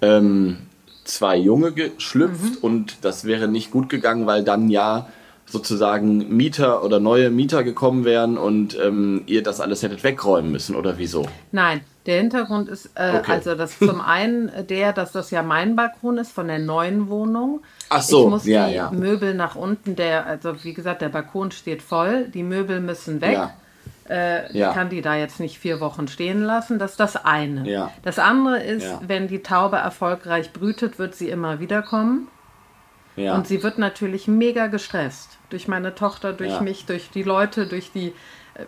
[0.00, 0.58] ähm,
[1.04, 2.58] zwei Junge geschlüpft Mhm.
[2.62, 5.08] und das wäre nicht gut gegangen, weil dann ja
[5.52, 10.74] sozusagen Mieter oder neue Mieter gekommen wären und ähm, ihr das alles hättet wegräumen müssen
[10.74, 11.26] oder wieso?
[11.52, 13.32] Nein, der Hintergrund ist äh, Okay.
[13.32, 17.60] also das zum einen der, dass das ja mein Balkon ist von der neuen Wohnung.
[17.90, 18.90] Ach so, ich muss ja, die ja.
[18.90, 23.34] Möbel nach unten, der also wie gesagt der Balkon steht voll, die Möbel müssen weg.
[23.34, 23.54] Ja.
[24.08, 24.70] Äh, Ja.
[24.70, 26.78] Ich kann die da jetzt nicht vier Wochen stehen lassen.
[26.80, 27.68] Das ist das eine.
[27.70, 27.90] Ja.
[28.02, 32.26] Das andere ist, wenn die Taube erfolgreich brütet, wird sie immer wieder kommen.
[33.16, 33.34] Ja.
[33.34, 35.38] Und sie wird natürlich mega gestresst.
[35.50, 36.60] Durch meine Tochter, durch Ja.
[36.60, 38.12] mich, durch die Leute, durch die.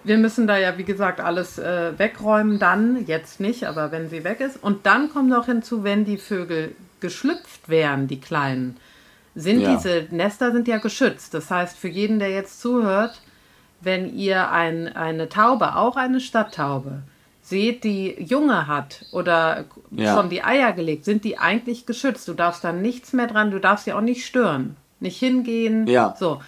[0.03, 2.59] Wir müssen da ja, wie gesagt, alles äh, wegräumen.
[2.59, 4.63] Dann, jetzt nicht, aber wenn sie weg ist.
[4.63, 8.77] Und dann kommt noch hinzu, wenn die Vögel geschlüpft wären, die Kleinen,
[9.35, 9.75] sind Ja.
[9.77, 11.35] diese Nester sind ja geschützt.
[11.35, 13.21] Das heißt, für jeden, der jetzt zuhört,
[13.81, 17.03] wenn ihr ein, eine Taube, auch eine Stadttaube,
[17.45, 20.15] seht, die Junge hat oder Ja.
[20.15, 22.27] schon die Eier gelegt, sind die eigentlich geschützt.
[22.27, 25.87] Du darfst da nichts mehr dran, du darfst sie auch nicht stören, nicht hingehen.
[25.87, 26.15] Ja.
[26.19, 26.41] So.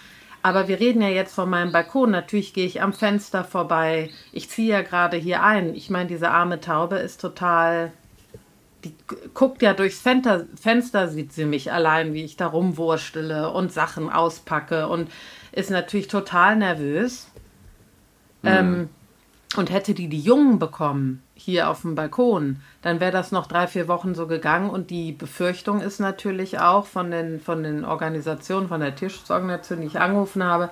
[0.42, 2.12] Aber wir reden ja jetzt von meinem Balkon.
[2.12, 4.10] Natürlich gehe ich am Fenster vorbei.
[4.32, 5.74] Ich ziehe ja gerade hier ein.
[5.74, 7.92] Ich meine, diese arme Taube ist total.
[8.84, 8.94] Die
[9.34, 14.08] guckt ja durchs Fenster, Fenster, sieht sie mich allein, wie ich da rumwurstele und Sachen
[14.08, 15.10] auspacke und
[15.50, 17.26] ist natürlich total nervös.
[18.44, 18.88] Ähm,
[19.58, 23.66] und hätte die die Jungen bekommen, hier auf dem Balkon, dann wäre das noch drei,
[23.66, 24.70] vier Wochen so gegangen.
[24.70, 29.86] Und die Befürchtung ist natürlich auch von den, von den Organisationen, von der Tierschutzorganisation, die
[29.86, 30.70] ich angerufen habe,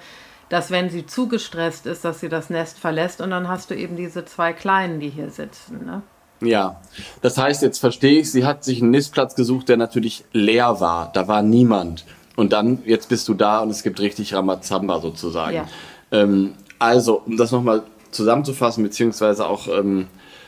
[0.48, 3.74] dass wenn sie zu gestresst ist, dass sie das Nest verlässt und dann hast du
[3.74, 5.84] eben diese zwei Kleinen, die hier sitzen.
[5.84, 6.02] Ne?
[6.40, 6.80] Ja,
[7.22, 11.10] das heißt, jetzt verstehe ich, sie hat sich einen Nistplatz gesucht, der natürlich leer war.
[11.12, 12.04] Da war niemand.
[12.36, 15.54] Und dann, jetzt bist du da und es gibt richtig Ramazamba sozusagen.
[15.54, 15.66] Ja.
[16.10, 17.82] Ähm, also, um das nochmal
[18.14, 20.06] zusammenzufassen, beziehungsweise auch ähm,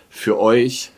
[0.09, 0.93] für euch,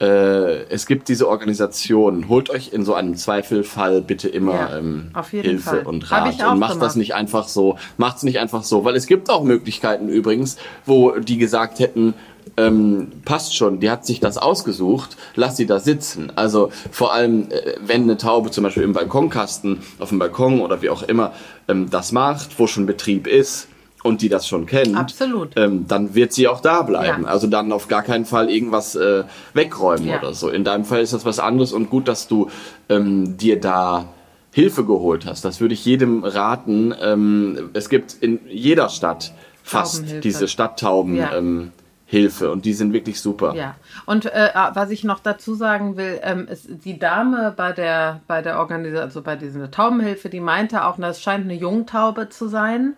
[0.00, 2.28] äh, es gibt diese Organisation.
[2.28, 5.86] Holt euch in so einem Zweifelfall bitte immer Ja, ähm, Hilfe Fall.
[5.86, 6.42] und Rat.
[6.44, 6.96] Und macht das gemacht.
[6.96, 7.78] nicht einfach so.
[7.96, 8.84] Macht's nicht einfach so.
[8.84, 12.14] Weil es gibt auch Möglichkeiten übrigens, wo die gesagt hätten,
[12.56, 16.32] ähm, passt schon, die hat sich das ausgesucht, lass sie da sitzen.
[16.34, 20.82] Also vor allem, äh, wenn eine Taube zum Beispiel im Balkonkasten, auf dem Balkon oder
[20.82, 21.32] wie auch immer
[21.68, 23.68] ähm, das macht, wo schon Betrieb ist
[24.02, 25.56] und die das schon kennt, Absolut.
[25.56, 27.24] Ähm, dann wird sie auch da bleiben.
[27.24, 27.28] Ja.
[27.28, 30.18] Also dann auf gar keinen Fall irgendwas äh, wegräumen Ja.
[30.18, 30.48] oder so.
[30.48, 32.48] In deinem Fall ist das was anderes und gut, dass du
[32.88, 34.06] ähm, dir da
[34.52, 35.44] Hilfe geholt hast.
[35.44, 36.94] Das würde ich jedem raten.
[37.00, 39.32] Ähm, es gibt in jeder Stadt
[39.62, 41.16] fast diese Stadttauben.
[41.16, 41.36] Ja.
[41.36, 41.72] Ähm,
[42.10, 43.54] Hilfe und die sind wirklich super.
[43.54, 43.74] Ja,
[44.06, 48.40] und äh, was ich noch dazu sagen will, ähm, ist die Dame bei der bei
[48.40, 52.94] der Organisation, also bei dieser Taubenhilfe, die meinte auch, das scheint eine Jungtaube zu sein,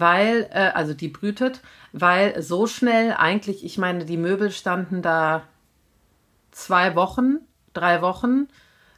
[0.00, 1.60] weil äh, also die brütet,
[1.92, 5.42] weil so schnell eigentlich, ich meine, die Möbel standen da
[6.50, 7.38] zwei Wochen,
[7.72, 8.48] drei Wochen.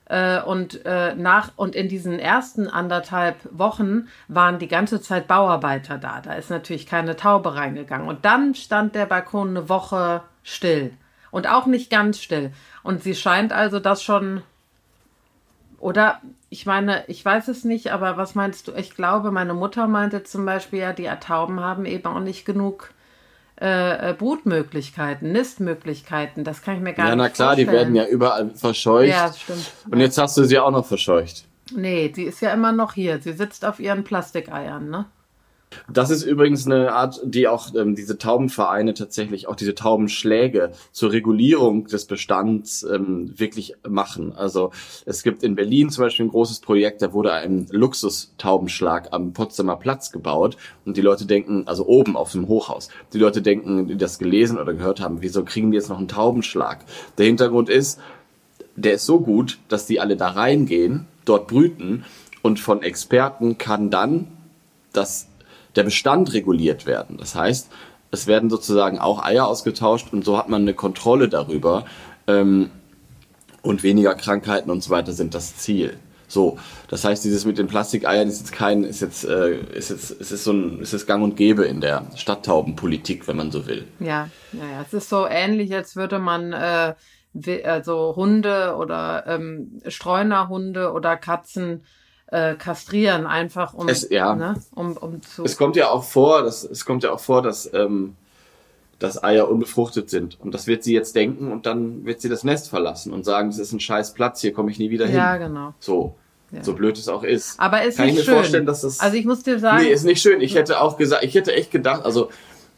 [0.07, 5.99] Äh, und äh, nach und in diesen ersten anderthalb Wochen waren die ganze Zeit Bauarbeiter
[5.99, 6.21] da.
[6.23, 8.09] Da ist natürlich keine Taube reingegangen.
[8.09, 10.95] Und dann stand der Balkon eine Woche still.
[11.31, 12.53] Und auch nicht ganz still.
[12.83, 14.43] Und sie scheint also das schon.
[15.79, 18.73] Oder ich meine, ich weiß es nicht, aber was meinst du?
[18.73, 22.93] Ich glaube, meine Mutter meinte zum Beispiel, ja, die Tauben haben eben auch nicht genug
[23.61, 26.45] äh, äh, Brutmöglichkeiten, Nistmöglichkeiten.
[26.45, 27.95] Das kann ich mir gar Ja, nicht na klar, die vorstellen.
[27.95, 29.09] werden ja überall verscheucht.
[29.09, 29.73] Ja, stimmt.
[29.91, 31.45] Und jetzt hast du sie auch noch verscheucht.
[31.75, 33.21] Nee, sie ist ja immer noch hier.
[33.21, 35.07] Sie sitzt auf ihren Plastikeiern, ne?
[35.93, 41.13] Das ist übrigens eine Art, die auch ähm, diese Taubenvereine tatsächlich, auch diese Taubenschläge zur
[41.13, 44.33] Regulierung des Bestands ähm, wirklich machen.
[44.35, 44.71] Also
[45.05, 49.77] es gibt in Berlin zum Beispiel ein großes Projekt, da wurde ein Luxustaubenschlag am Potsdamer
[49.77, 53.97] Platz gebaut und die Leute denken, also oben auf dem Hochhaus, die Leute denken, die
[53.97, 56.85] das gelesen oder gehört haben, wieso kriegen die jetzt noch einen Taubenschlag?
[57.19, 58.01] Der Hintergrund ist,
[58.77, 62.05] der ist so gut, dass die alle da reingehen, dort brüten
[62.43, 64.29] und von Experten kann dann
[64.93, 65.28] das,
[65.79, 67.17] der Bestand reguliert werden.
[67.19, 67.71] Das heißt,
[68.11, 71.85] es werden sozusagen auch Eier ausgetauscht und so hat man eine Kontrolle darüber
[72.27, 72.71] ähm,
[73.63, 75.97] und weniger Krankheiten und so weiter sind das Ziel.
[76.27, 80.11] So, das heißt, dieses mit den Plastikeiern ist jetzt kein, ist jetzt, äh, ist jetzt,
[80.21, 83.67] es ist so ein, es ist Gang und Gäbe in der Stadttaubenpolitik, wenn man so
[83.67, 83.87] will.
[84.01, 86.95] Ja, naja, es ist so ähnlich, als würde man äh,
[87.65, 91.85] also Hunde oder ähm, Streunerhunde oder Katzen
[92.31, 94.35] äh, kastrieren, einfach um, Es- ja.
[94.35, 95.45] ne, um, um zu.
[95.45, 98.15] Es kommt ja auch vor, dass es kommt ja auch vor, dass ähm,
[98.99, 102.43] dass Eier unbefruchtet sind und das wird sie jetzt denken und dann wird sie das
[102.43, 105.17] Nest verlassen und sagen, das ist ein scheiß Platz, hier komme ich nie wieder hin.
[105.17, 105.73] ja, genau.
[105.79, 106.17] So,
[106.63, 107.61] so blöd es auch ist.
[107.61, 108.35] Aber ist Kann nicht ich mir schön.
[108.35, 110.41] vorstellen, dass das also ich muss dir sagen, Nee, ist nicht schön.
[110.41, 112.31] Ich hätte auch gesagt, ich hätte echt gedacht, also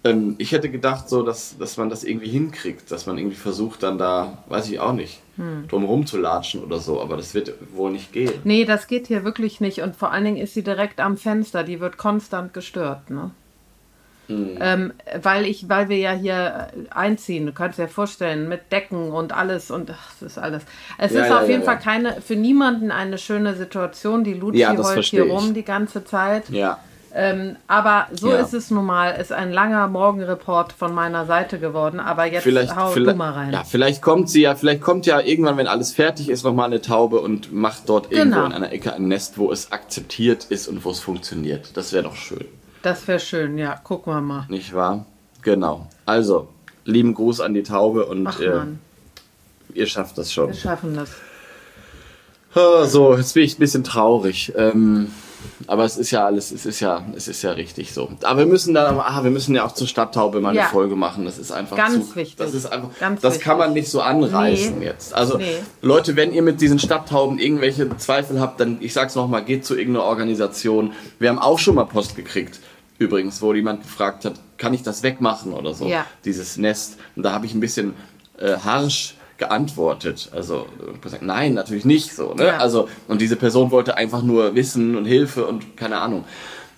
[0.05, 3.83] ähm, ich hätte gedacht, so, dass, dass man das irgendwie hinkriegt, dass man irgendwie versucht,
[3.83, 5.69] dann da, weiß ich auch nicht, Hm.
[5.69, 8.33] drum rumzulatschen oder so, aber das wird wohl nicht gehen.
[8.45, 9.81] nee, das geht hier wirklich nicht.
[9.81, 11.65] Und vor allen Dingen ist sie direkt am Fenster.
[11.65, 13.31] Die wird konstant gestört, ne?
[14.27, 14.59] Hm.
[14.61, 19.11] Ähm, weil ich, weil wir ja hier äh, einziehen, du kannst dir vorstellen, mit Decken
[19.11, 20.63] und alles und ach, das ist alles.
[20.99, 21.65] Es Ja, ist ja, auf ja, jeden.
[21.65, 24.23] Fall keine, für niemanden eine schöne Situation.
[24.23, 24.39] Die
[24.77, 26.49] das heult hier rum die ganze Zeit.
[26.51, 26.79] Ja.
[27.13, 28.37] Ähm, aber so Ja.
[28.39, 29.11] ist es nun mal.
[29.11, 31.99] Ist ein langer Morgenreport von meiner Seite geworden.
[32.01, 33.53] Aber jetzt Vielleicht, hau vielleicht, du mal rein.
[33.53, 36.81] ja, vielleicht kommt sie ja, vielleicht kommt ja irgendwann, wenn alles fertig ist, nochmal eine
[36.81, 38.47] Taube und macht dort irgendwo Genau.
[38.47, 41.77] in einer Ecke ein Nest, wo es akzeptiert ist und wo es funktioniert.
[41.77, 42.45] Das wäre doch schön,
[42.83, 43.75] Das wäre schön, ja.
[43.77, 44.47] Gucken wir mal.
[44.49, 45.05] nicht wahr?
[45.43, 45.89] Genau.
[46.07, 46.49] Also,
[46.85, 48.61] lieben Gruß an die Taube und Ach äh,
[49.75, 50.49] ihr schafft das schon.
[50.49, 51.11] wir schaffen das.
[52.55, 54.53] Ah, So, jetzt bin ich ein bisschen traurig.
[54.57, 55.09] Ähm,
[55.67, 58.09] aber es ist ja alles, es ist ja, es ist ja richtig so.
[58.23, 60.63] Aber wir müssen dann, ah, wir müssen ja auch zur Stadttaube mal Ja.
[60.63, 61.25] eine Folge machen.
[61.25, 62.37] Das ist einfach Ganz zu, wichtig.
[62.37, 63.67] Das ist einfach, Ganz das kann wichtig.
[63.69, 64.85] man nicht so anreißen Nee.
[64.87, 65.15] jetzt.
[65.15, 65.55] Also Nee.
[65.83, 69.65] Leute, wenn ihr mit diesen Stadttauben irgendwelche Zweifel habt, dann ich sag's noch mal, geht
[69.65, 70.93] zu irgendeiner Organisation.
[71.19, 72.61] Wir haben auch schon mal Post gekriegt.
[72.99, 76.05] Übrigens, wo jemand gefragt hat, kann ich das wegmachen oder so, Ja.
[76.25, 76.97] dieses Nest.
[77.17, 77.95] Und da habe ich ein bisschen
[78.39, 80.31] äh, harsch geantwortet.
[80.33, 82.35] Also äh, gesagt, nein, natürlich nicht so.
[82.35, 82.47] Ne?
[82.47, 82.59] Ja.
[82.59, 86.25] Also und diese Person wollte einfach nur Wissen und Hilfe und keine Ahnung.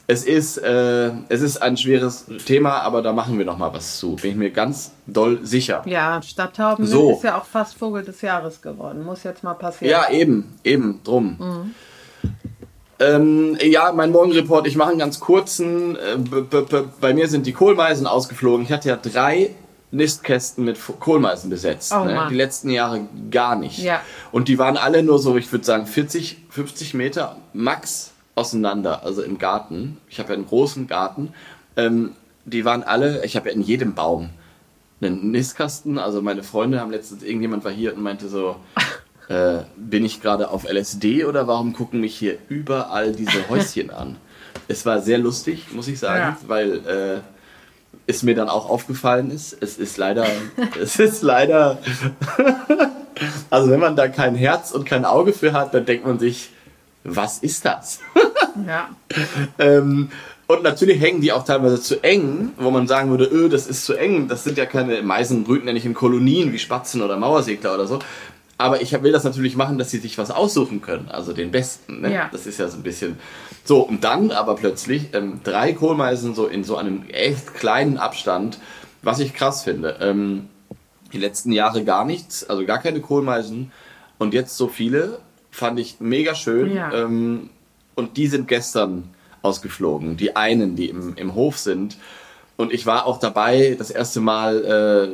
[0.07, 3.99] Es ist, äh, es ist ein schweres Thema, aber da machen wir noch mal was
[3.99, 4.17] zu.
[4.17, 5.83] Bin ich mir ganz doll sicher.
[5.87, 7.13] Ja, Stadttauben So.
[7.13, 9.05] ist ja auch fast Vogel des Jahres geworden.
[9.05, 9.91] Muss jetzt mal passieren.
[9.91, 11.37] Ja, eben, eben, drum.
[11.39, 11.75] Mhm.
[12.99, 15.97] Ähm, ja, mein Morgenreport, ich mache einen ganz kurzen.
[15.97, 16.19] Äh,
[17.01, 18.65] bei mir sind die Kohlmeisen ausgeflogen.
[18.65, 19.51] Ich hatte ja drei
[19.93, 21.93] Nistkästen mit Kohlmeisen besetzt.
[21.95, 22.27] Oh ne?
[22.31, 23.79] Die letzten Jahre gar nicht.
[23.79, 24.01] Ja.
[24.33, 29.23] Und die waren alle nur so, ich würde sagen, 40, 50 Meter max auseinander, also
[29.23, 29.99] im Garten.
[30.09, 31.35] Ich habe ja einen großen Garten.
[31.77, 32.13] Ähm,
[32.45, 34.31] die waren alle, ich habe ja in jedem Baum
[35.03, 35.99] einen Nistkasten.
[35.99, 38.57] Also meine Freunde haben letztens, irgendjemand war hier und meinte so,
[39.29, 44.17] äh, bin ich gerade auf LSD oder warum gucken mich hier überall diese Häuschen an?
[44.69, 46.49] Es war sehr lustig, muss ich sagen, Ja.
[46.49, 47.21] weil äh,
[48.07, 49.57] es mir dann auch aufgefallen ist.
[49.61, 50.27] Es ist leider,
[50.81, 51.79] es ist leider,
[53.51, 56.51] also wenn man da kein Herz und kein Auge für hat, dann denkt man sich,
[57.05, 58.01] was ist das?
[58.67, 58.91] Ja.
[59.59, 60.11] Ähm,
[60.47, 63.87] und natürlich hängen die auch teilweise zu eng, wo man sagen würde, öh, das ist
[63.87, 64.29] zu eng.
[64.29, 67.87] Das sind ja keine Meisen brüten ja nicht in Kolonien wie Spatzen oder Mauersegler oder
[67.87, 68.01] so.
[68.59, 72.03] Aber ich will das natürlich machen, dass sie sich was aussuchen können, also den besten.
[72.03, 72.15] Ne?
[72.15, 72.29] Ja.
[72.31, 73.19] Das ist ja so ein bisschen
[73.65, 73.81] so.
[73.81, 78.59] Und dann aber plötzlich ähm, drei Kohlmeisen so in so einem echt kleinen Abstand,
[79.03, 79.97] was ich krass finde.
[80.01, 80.49] Ähm,
[81.13, 83.73] die letzten Jahre gar nichts, also gar keine Kohlmeisen.
[84.19, 85.19] Und jetzt so viele,
[85.51, 86.75] fand ich mega schön.
[86.75, 86.93] Ja.
[86.93, 87.51] Ähm,
[87.95, 89.11] und die sind gestern
[89.43, 90.17] ausgeflogen.
[90.17, 91.97] Die einen, die im, im Hof sind.
[92.57, 94.65] Und ich war auch dabei, das erste Mal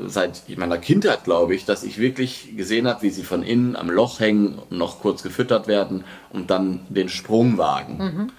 [0.05, 3.77] äh, seit meiner Kindheit, glaube ich, dass ich wirklich gesehen habe, wie sie von innen
[3.77, 7.99] am Loch hängen noch kurz gefüttert werden und dann den Sprung wagen.
[7.99, 8.33] Mhm.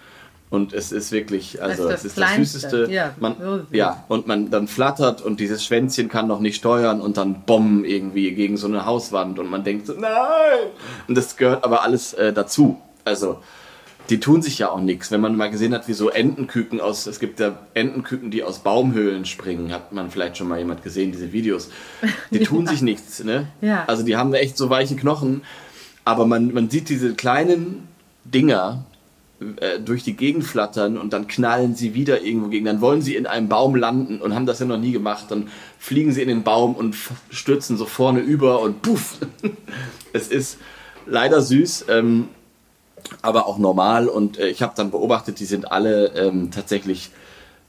[0.51, 2.91] Und es ist wirklich, also das ist das, es ist das Süßeste.
[2.91, 7.17] Ja, man, ja, und man dann flattert und dieses Schwänzchen kann noch nicht steuern und
[7.17, 10.09] dann bomben irgendwie gegen so eine Hauswand und man denkt so, nein!
[11.07, 12.81] Und das gehört aber alles äh, dazu.
[13.05, 13.39] Also
[14.09, 15.11] die tun sich ja auch nichts.
[15.11, 18.59] Wenn man mal gesehen hat, wie so Entenküken aus, es gibt ja Entenküken, die aus
[18.59, 21.69] Baumhöhlen springen, hat man vielleicht schon mal jemand gesehen, diese Videos.
[22.31, 22.71] Die tun ja.
[22.71, 23.47] sich nichts, ne?
[23.61, 23.85] Ja.
[23.85, 25.41] Also die haben echt so weiche Knochen,
[26.05, 27.87] aber man, man sieht diese kleinen
[28.23, 28.85] Dinger
[29.57, 32.65] äh, durch die Gegend flattern und dann knallen sie wieder irgendwo gegen.
[32.65, 35.25] Dann wollen sie in einem Baum landen und haben das ja noch nie gemacht.
[35.29, 36.95] Dann fliegen sie in den Baum und
[37.29, 39.17] stürzen so vorne über und puff.
[40.13, 40.57] es ist
[41.05, 41.85] leider süß.
[41.89, 42.29] Ähm,
[43.21, 44.07] aber auch normal.
[44.07, 47.11] Und äh, ich habe dann beobachtet, die sind alle ähm, tatsächlich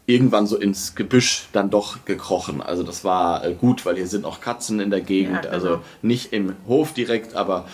[0.06, 2.60] irgendwann so ins Gebüsch dann doch gekrochen.
[2.60, 5.36] Also das war äh, gut, weil hier sind auch Katzen in der Gegend.
[5.36, 5.52] Ja, genau.
[5.52, 7.66] Also nicht im Hof direkt, aber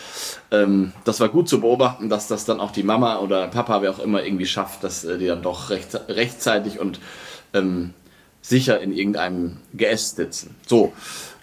[0.50, 3.90] ähm, das war gut zu beobachten, dass das dann auch die Mama oder Papa, wer
[3.90, 7.00] auch immer, irgendwie schafft, dass äh, die dann doch recht, rechtzeitig und
[7.54, 7.94] ähm,
[8.42, 10.54] sicher in irgendeinem Geäst sitzen.
[10.66, 10.92] So,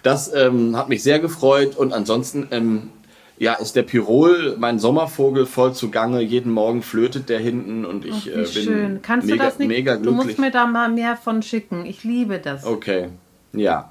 [0.02, 2.90] das ähm, hat mich sehr gefreut und ansonsten ähm,
[3.36, 6.20] ja, ist der Pirol, mein Sommervogel, voll zugange.
[6.20, 9.02] Jeden Morgen flötet der hinten und ich äh, bin schön.
[9.02, 9.68] Kannst mega, du das nicht?
[9.68, 10.20] mega glücklich.
[10.20, 11.84] Du musst mir da mal mehr von schicken.
[11.84, 12.64] Ich liebe das.
[12.64, 13.08] Okay,
[13.52, 13.90] ja.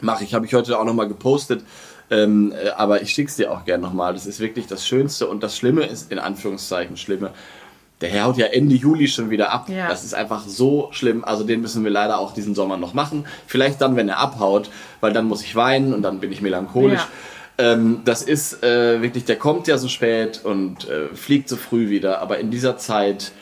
[0.00, 0.34] Mache ich.
[0.34, 1.62] Habe ich heute auch nochmal gepostet.
[2.10, 4.12] Ähm, äh, aber ich schicke es dir auch gerne nochmal.
[4.12, 7.30] Das ist wirklich das Schönste und das Schlimme ist, in Anführungszeichen, Schlimme.
[8.00, 9.68] Der Herr haut ja Ende Juli schon wieder ab.
[9.68, 9.88] Ja.
[9.88, 11.24] Das ist einfach so schlimm.
[11.24, 13.26] Also den müssen wir leider auch diesen Sommer noch machen.
[13.46, 17.00] Vielleicht dann, wenn er abhaut, weil dann muss ich weinen und dann bin ich melancholisch.
[17.00, 17.08] Ja.
[17.58, 21.88] Ähm, das ist äh, wirklich, der kommt ja so spät und äh, fliegt so früh
[21.88, 23.32] wieder, aber in dieser Zeit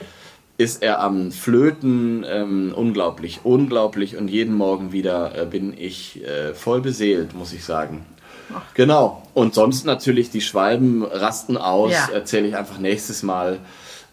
[0.56, 6.54] ist er am Flöten ähm, unglaublich, unglaublich und jeden Morgen wieder äh, bin ich äh,
[6.54, 8.06] voll beseelt, muss ich sagen.
[8.54, 8.62] Ach.
[8.74, 9.22] Genau.
[9.34, 12.08] Und sonst natürlich die Schwalben rasten aus, ja.
[12.12, 13.58] erzähle ich einfach nächstes Mal.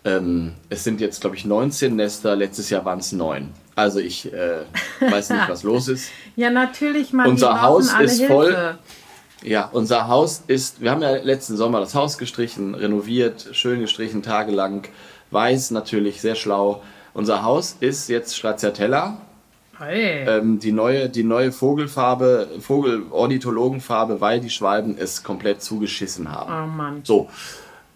[0.04, 3.50] Ähm, es sind jetzt, glaube ich, 19 Nester, letztes Jahr waren es 9.
[3.76, 4.62] Also ich äh,
[5.00, 6.10] weiß nicht, was los ist.
[6.36, 7.30] Ja, natürlich, man.
[7.30, 8.80] Unser Haus ist Hilfe.
[9.44, 14.22] Ja, unser Haus ist, wir haben ja letzten Sommer das Haus gestrichen, renoviert, schön gestrichen,
[14.22, 14.84] tagelang.
[15.32, 16.84] Weiß natürlich, sehr schlau.
[17.14, 19.18] Unser Haus ist jetzt Stracciatella.
[19.80, 20.28] Hey.
[20.28, 26.52] Ähm, die, neue, die neue Vogelfarbe, Vogel-Ornithologenfarbe, weil die Schwalben es komplett zugeschissen haben.
[26.52, 27.02] Oh Mann.
[27.04, 27.30] So.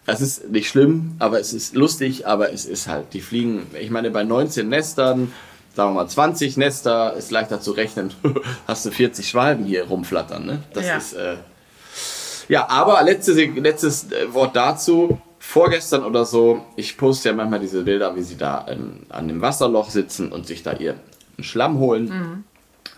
[0.08, 3.90] Es ist nicht schlimm, aber es ist lustig, aber es ist halt, die fliegen, ich
[3.90, 5.32] meine, bei 19 Nestern,
[5.76, 8.10] sagen wir mal 20 Nester, ist leichter zu rechnen,
[8.66, 10.46] hast du 40 Schwalben hier rumflattern.
[10.46, 10.62] Ne?
[10.72, 10.96] Das ja.
[10.96, 11.12] ist.
[11.12, 11.36] Äh,
[12.48, 15.20] ja, aber letzte, letztes äh, Wort dazu.
[15.38, 19.40] Vorgestern oder so, ich poste ja manchmal diese Bilder, wie sie da ähm, an dem
[19.42, 20.98] Wasserloch sitzen und sich da ihren
[21.38, 22.44] Schlamm holen mhm.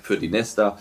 [0.00, 0.78] für die Nester.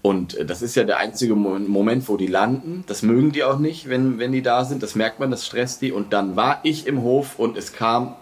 [0.00, 2.84] Und äh, das ist ja der einzige Moment, wo die landen.
[2.86, 4.82] Das mögen die auch nicht, wenn, wenn die da sind.
[4.82, 5.90] Das merkt man, das stresst die.
[5.90, 8.14] Und dann war ich im Hof und es kam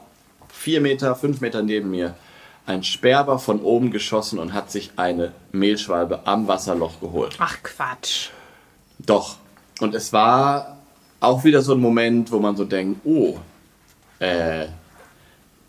[0.49, 2.15] vier Meter, fünf Meter neben mir
[2.69, 7.37] ein Sperber von oben geschossen und hat sich eine Mehlschwalbe am Wasserloch geholt.
[7.39, 8.29] Ach Quatsch.
[8.99, 9.37] Doch.
[9.81, 10.77] Und es war
[11.21, 13.39] auch wieder so ein Moment, wo man so denkt, oh,
[14.19, 14.67] äh,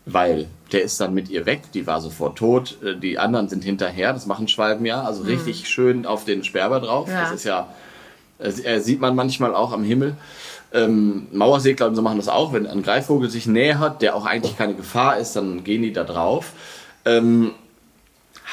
[0.04, 3.64] weil der ist dann mit ihr weg, die war sofort tot, äh, die anderen sind
[3.64, 5.28] hinterher, das machen Schwalben ja, also hm.
[5.28, 7.08] richtig schön auf den Sperber drauf.
[7.08, 7.22] Ja.
[7.22, 7.68] Das ist ja,
[8.38, 10.16] äh, sieht man manchmal auch am Himmel.
[10.72, 14.56] Ähm, Mauersegler und so machen das auch, wenn ein Greifvogel sich nähert, der auch eigentlich
[14.56, 16.52] keine Gefahr ist, dann gehen die da drauf.
[17.04, 17.52] Ähm,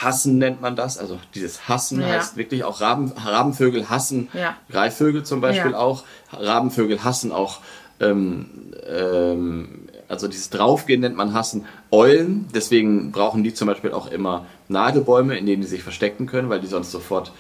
[0.02, 2.08] Hassen nennt man das, also dieses Hassen ja.
[2.08, 4.56] heißt wirklich auch Raben, Rabenvögel hassen ja.
[4.70, 5.78] Greifvögel zum Beispiel ja.
[5.78, 6.04] auch.
[6.32, 7.62] Rabenvögel hassen auch,
[8.00, 11.66] ähm, ähm, also dieses Draufgehen nennt man Hassen.
[11.92, 16.50] Eulen, deswegen brauchen die zum Beispiel auch immer Nadelbäume, in denen die sich verstecken können,
[16.50, 17.32] weil die sonst sofort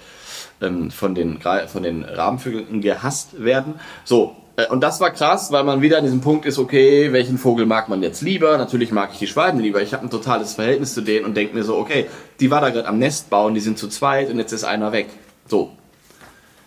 [0.59, 3.75] ähm, von, den, von den Rabenvögeln gehasst werden.
[4.03, 4.35] So,
[4.69, 7.89] und das war krass, weil man wieder an diesem Punkt ist, okay, welchen Vogel mag
[7.89, 8.57] man jetzt lieber?
[8.57, 9.83] Natürlich mag ich die Schwalben lieber.
[9.83, 12.07] Ich habe ein totales Verhältnis zu denen und denke mir so, okay,
[12.39, 14.91] die war da gerade am Nest bauen, die sind zu zweit und jetzt ist einer
[14.91, 15.09] weg.
[15.45, 15.71] So.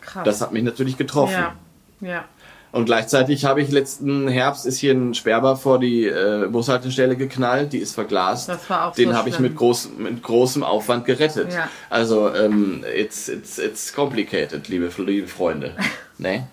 [0.03, 0.23] Krass.
[0.25, 1.33] Das hat mich natürlich getroffen.
[1.33, 1.55] Ja.
[2.01, 2.25] ja.
[2.73, 7.73] Und gleichzeitig habe ich letzten Herbst ist hier ein Sperber vor die äh, Bushaltestelle geknallt,
[7.73, 8.49] die ist verglast.
[8.49, 11.53] Das war auch Den so habe ich mit, groß, mit großem Aufwand gerettet.
[11.53, 11.69] Ja.
[11.89, 15.73] Also ähm, it's, it's, it's complicated, liebe, liebe Freunde.
[16.19, 16.47] ne?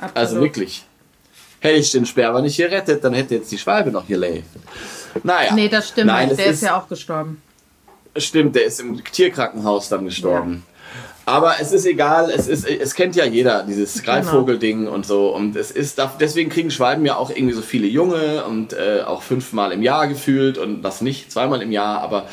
[0.00, 0.16] Absolut.
[0.16, 0.84] Also wirklich.
[1.60, 4.46] Hätte ich den Sperber nicht gerettet, dann hätte jetzt die Schwalbe noch gelebt.
[5.24, 5.52] Naja.
[5.54, 6.06] Nee, das stimmt.
[6.06, 6.38] Nein, nicht.
[6.38, 7.42] der ist, ja auch gestorben.
[8.16, 10.62] Stimmt, der ist im Tierkrankenhaus dann gestorben.
[11.28, 15.28] Aber es ist egal, es, ist, es kennt ja jeder, dieses Greifvogelding und so.
[15.28, 19.20] Und es ist, deswegen kriegen Schwalben ja auch irgendwie so viele Junge und äh, auch
[19.20, 22.00] fünfmal im Jahr gefühlt und das nicht zweimal im Jahr.
[22.00, 22.24] Aber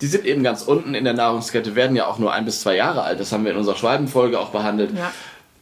[0.00, 2.76] die sind eben ganz unten in der Nahrungskette, werden ja auch nur ein bis zwei
[2.76, 3.18] Jahre alt.
[3.18, 4.96] Das haben wir in unserer Schwalbenfolge auch behandelt.
[4.96, 5.10] Ja.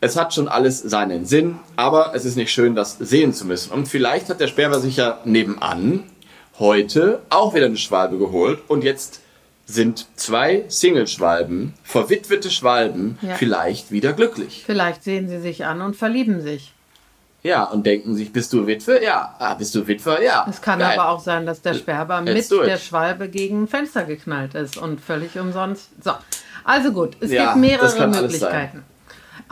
[0.04, 3.70] Es hat schon alles seinen Sinn, aber es ist nicht schön, das sehen zu müssen.
[3.72, 6.02] Und vielleicht hat der Sperber sich ja nebenan
[6.58, 9.20] heute auch wieder eine Schwalbe geholt und jetzt
[9.64, 13.36] sind zwei Single-Schwalben, verwitwete Schwalben, Ja.
[13.36, 14.64] vielleicht wieder glücklich.
[14.66, 16.72] Vielleicht sehen sie sich an und verlieben sich.
[17.44, 19.02] Ja, und denken sich, bist du Witwe?
[19.04, 19.36] Ja.
[19.38, 20.20] Ah, bist du Witwer?
[20.20, 20.46] Ja.
[20.50, 20.98] Es kann Geil.
[20.98, 25.00] aber auch sein, dass der Sperber mit der Schwalbe gegen ein Fenster geknallt ist und
[25.00, 25.90] völlig umsonst.
[26.02, 26.10] So,
[26.64, 28.82] also gut, es Ja, gibt mehrere Möglichkeiten.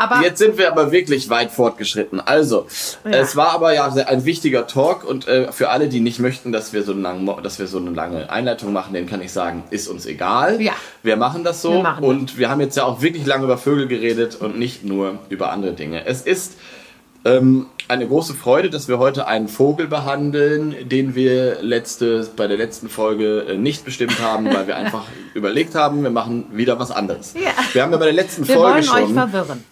[0.00, 2.20] Aber Jetzt sind wir aber wirklich weit fortgeschritten.
[2.20, 2.66] Also,
[3.04, 3.10] Ja.
[3.18, 6.72] es war aber ja ein wichtiger Talk und äh, für alle, die nicht möchten, dass
[6.72, 9.88] wir, so lang, dass wir so eine lange Einleitung machen, denen kann ich sagen, ist
[9.88, 10.60] uns egal.
[10.62, 10.72] Ja.
[11.02, 12.10] Wir machen das so Wir machen das.
[12.10, 15.52] und wir haben jetzt ja auch wirklich lange über Vögel geredet und nicht nur über
[15.52, 16.06] andere Dinge.
[16.06, 16.54] Es ist
[17.26, 22.56] ähm, eine große Freude, dass wir heute einen Vogel behandeln, den wir letzte, bei der
[22.56, 25.02] letzten Folge äh, nicht bestimmt haben, weil wir einfach
[25.34, 27.34] überlegt haben, wir machen wieder was anderes.
[27.34, 27.50] Ja.
[27.74, 29.64] Wir haben ja bei der letzten wir Folge schon euch verwirren.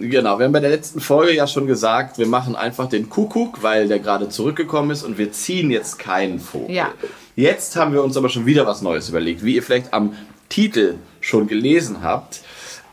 [0.00, 3.62] Genau, wir haben bei der letzten Folge ja schon gesagt, wir machen einfach den Kuckuck,
[3.62, 6.74] weil der gerade zurückgekommen ist und wir ziehen jetzt keinen Vogel.
[6.74, 6.88] Ja.
[7.34, 10.14] Jetzt haben wir uns aber schon wieder was Neues überlegt, wie ihr vielleicht am
[10.48, 12.40] Titel schon gelesen habt.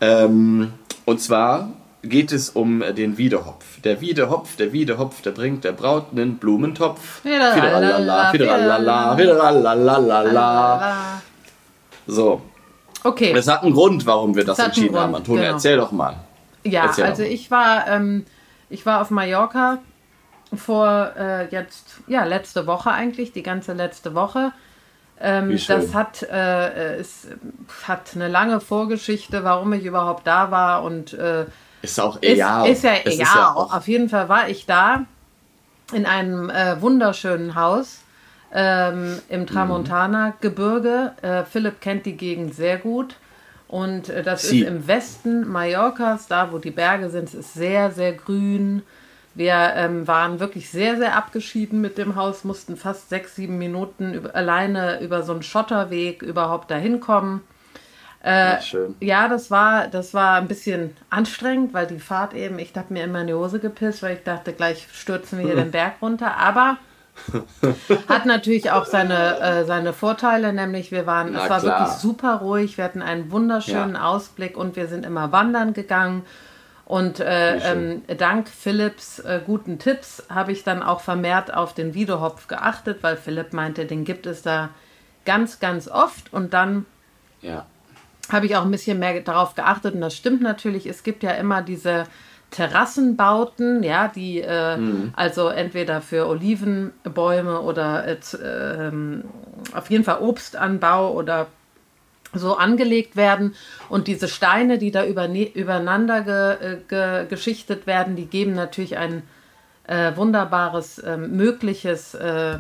[0.02, 0.74] Ähm,
[1.06, 1.70] und zwar
[2.02, 3.64] geht es um den Wiedehopf.
[3.84, 7.22] Der Wiedehopf, der Wiedehopf, der bringt der Braut einen Blumentopf.
[7.22, 11.22] Fideralala, Fideralala, fideralala.
[12.06, 12.42] So,
[13.04, 13.34] Okay.
[13.36, 15.16] es hat einen Grund, warum wir das entschieden haben.
[15.16, 15.54] Antonia, genau.
[15.56, 16.16] erzähl doch mal.
[16.64, 17.32] Ja, Erzähl also mal.
[17.32, 18.26] ich war, ähm,
[18.70, 19.80] ich war auf Mallorca
[20.56, 24.52] vor äh, jetzt, ja, letzte Woche eigentlich, die ganze letzte Woche.
[25.20, 27.28] Ähm, das hat, äh, es
[27.88, 31.46] hat eine lange Vorgeschichte, warum ich überhaupt da war und äh,
[31.82, 32.70] Ist auch ist, egal.
[32.70, 33.28] ist ja Es egal.
[33.56, 35.06] auch- Auf jeden Fall war ich da
[35.94, 38.00] in einem äh, wunderschönen Haus
[38.54, 41.12] ähm, im Tramontana-Gebirge.
[41.22, 43.16] Äh, Philipp kennt die Gegend sehr gut.
[43.74, 44.60] Und äh, das Sie.
[44.60, 47.30] ist im Westen Mallorcas, da wo die Berge sind.
[47.30, 48.84] Es ist sehr, sehr grün.
[49.34, 54.14] Wir ähm, waren wirklich sehr, sehr abgeschieden mit dem Haus, mussten fast sechs, sieben Minuten
[54.14, 57.42] über, alleine über so einen Schotterweg überhaupt dahin kommen.
[58.24, 58.94] Ja, schön.
[59.00, 63.04] Ja, das war, das war ein bisschen anstrengend, weil die Fahrt eben, ich habe mir
[63.04, 66.38] immer in die Hose gepisst, weil ich dachte, gleich stürzen wir hier den Berg runter.
[66.38, 66.78] Aber
[68.08, 71.80] hat natürlich auch seine, äh, seine Vorteile, nämlich wir waren, Na es war klar.
[71.80, 74.06] wirklich super ruhig, wir hatten einen wunderschönen Ja.
[74.06, 76.24] Ausblick und wir sind immer wandern gegangen.
[76.86, 81.94] Und äh, ähm, dank Philipps äh, guten Tipps habe ich dann auch vermehrt auf den
[81.94, 84.70] Wiedehopf geachtet, weil Philipp meinte, den gibt es da
[85.26, 86.34] ganz, ganz oft.
[86.34, 86.86] Und dann
[87.42, 87.66] Ja.
[88.32, 90.86] habe ich auch ein bisschen mehr darauf geachtet und das stimmt natürlich.
[90.86, 92.06] Es gibt ja immer diese
[92.54, 94.78] Terrassenbauten, ja, die äh,
[95.16, 99.26] also entweder für Olivenbäume oder äh, ähm,
[99.74, 101.48] auf jeden Fall Obstanbau oder
[102.34, 103.56] so angelegt werden.
[103.90, 109.24] Und diese Steine, die da übereinander ge, äh, ge, geschichtet werden, die geben natürlich ein
[109.88, 112.60] äh, wunderbares ähm, mögliches, äh,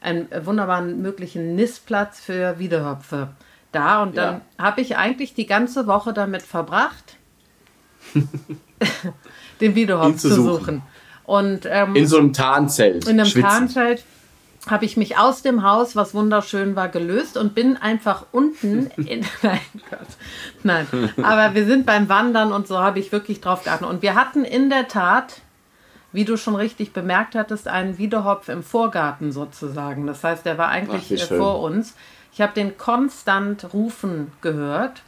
[0.00, 3.28] einen wunderbaren möglichen Nistplatz für Wiedehopfe
[3.72, 4.02] da.
[4.02, 7.16] Und dann habe ich eigentlich die ganze Woche damit verbracht,
[9.60, 10.58] den Wiedehopf Ihn zu zu suchen.
[10.58, 10.82] suchen.
[11.24, 13.04] Und ähm, In so einem Tarnzelt.
[13.08, 13.48] in einem schwitzen.
[13.50, 14.04] Tarnzelt
[14.66, 19.24] habe ich mich aus dem Haus, was wunderschön war, gelöst und bin einfach unten in.
[19.42, 20.08] Nein, Gott.
[20.62, 20.86] Nein.
[21.22, 23.88] Aber wir sind beim Wandern und so habe ich wirklich drauf geachtet.
[23.88, 25.40] Und wir hatten in der Tat,
[26.12, 30.06] wie du schon richtig bemerkt hattest, einen Wiedehopf im Vorgarten sozusagen.
[30.06, 31.94] Das heißt, der war eigentlich Ach, äh, vor uns.
[32.32, 35.02] Ich habe den konstant rufen gehört.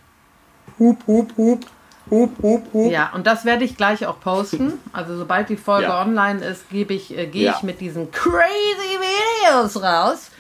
[0.78, 1.66] Hup, hup, hup.
[2.10, 2.90] Hup, hup, hup.
[2.92, 4.74] Ja, und das werde ich gleich auch posten.
[4.92, 6.02] Also sobald die Folge Ja.
[6.02, 7.54] online ist, gebe ich, äh, gehe Ja.
[7.56, 10.30] ich mit diesen crazy Videos raus.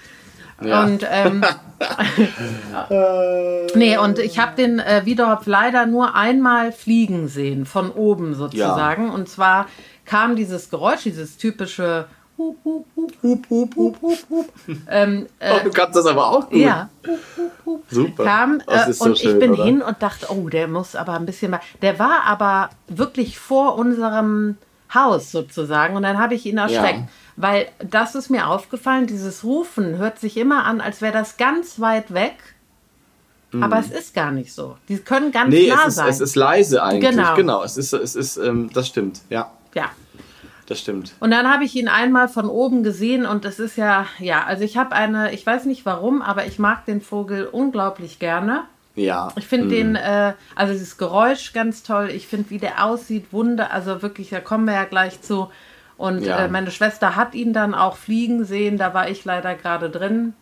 [0.62, 0.84] Ja.
[0.84, 1.44] Und ähm,
[3.74, 9.10] nee, und ich habe den äh, Wiedehopf leider nur einmal fliegen sehen, von oben sozusagen.
[9.10, 9.66] Und zwar
[10.04, 12.06] kam dieses Geräusch, dieses typische
[12.38, 14.46] Hup, hup, hup, hup, hup, hup, hup, hup.
[14.90, 16.58] Ähm, äh, Oh, du kannst das aber auch gut.
[16.58, 16.90] ja,
[17.90, 18.24] Super.
[18.24, 19.64] kam äh, so und schön, ich bin oder?
[19.64, 21.60] hin und dachte, oh, der muss aber ein bisschen mal.
[21.82, 24.56] Der war aber wirklich vor unserem
[24.94, 27.00] Haus sozusagen und dann habe ich ihn erschreckt.
[27.00, 27.08] Ja.
[27.36, 31.80] Weil das ist mir aufgefallen, dieses Rufen hört sich immer an, als wäre das ganz
[31.80, 32.36] weit weg.
[33.58, 34.76] Aber es ist gar nicht so.
[34.88, 35.54] Die können ganz Mhm.
[35.60, 36.08] Nee, nah es ist, sein.
[36.08, 37.10] es ist leise eigentlich.
[37.10, 37.34] Genau.
[37.36, 39.50] Genau, es ist, es ist, ähm, das stimmt, ja.
[39.74, 39.86] ja.
[40.66, 41.14] Das stimmt.
[41.20, 44.64] Und dann habe ich ihn einmal von oben gesehen und das ist ja, ja, also
[44.64, 48.64] ich habe eine, ich weiß nicht warum, aber ich mag den Vogel unglaublich gerne.
[48.94, 49.28] Ja.
[49.36, 49.70] Ich finde Mhm.
[49.70, 52.08] den, äh, also dieses Geräusch ganz toll.
[52.10, 53.70] Ich finde, wie der aussieht, Wunder.
[53.72, 55.50] Also wirklich, da kommen wir ja gleich zu.
[55.98, 56.44] Und Ja.
[56.44, 58.78] äh, meine Schwester hat ihn dann auch fliegen sehen.
[58.78, 60.32] Da war ich leider gerade drin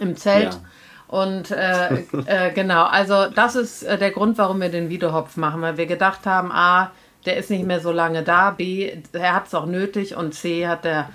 [0.00, 0.54] im Zelt.
[0.54, 0.60] Ja.
[1.08, 5.62] Und äh, äh, genau, also das ist äh, der Grund, warum wir den Wiedehopf machen,
[5.62, 6.90] weil wir gedacht haben, A,
[7.26, 10.66] der ist nicht mehr so lange da, B, er hat es auch nötig und C,
[10.66, 11.10] hat der,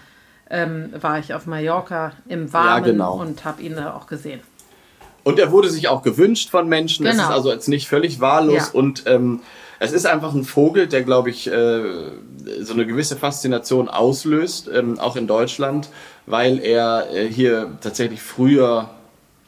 [0.49, 3.19] ähm, war ich auf Mallorca im Warmen genau.
[3.19, 4.41] und habe ihn da auch gesehen.
[5.23, 7.05] Und er wurde sich auch gewünscht von Menschen.
[7.05, 7.29] Es Genau.
[7.29, 8.71] ist also jetzt nicht völlig wahllos.
[8.73, 8.79] Ja.
[8.79, 9.41] Und ähm,
[9.79, 11.81] es ist einfach ein Vogel, der, glaube ich, äh,
[12.61, 15.89] so eine gewisse Faszination auslöst, ähm, auch in Deutschland,
[16.25, 18.89] weil er äh, hier tatsächlich früher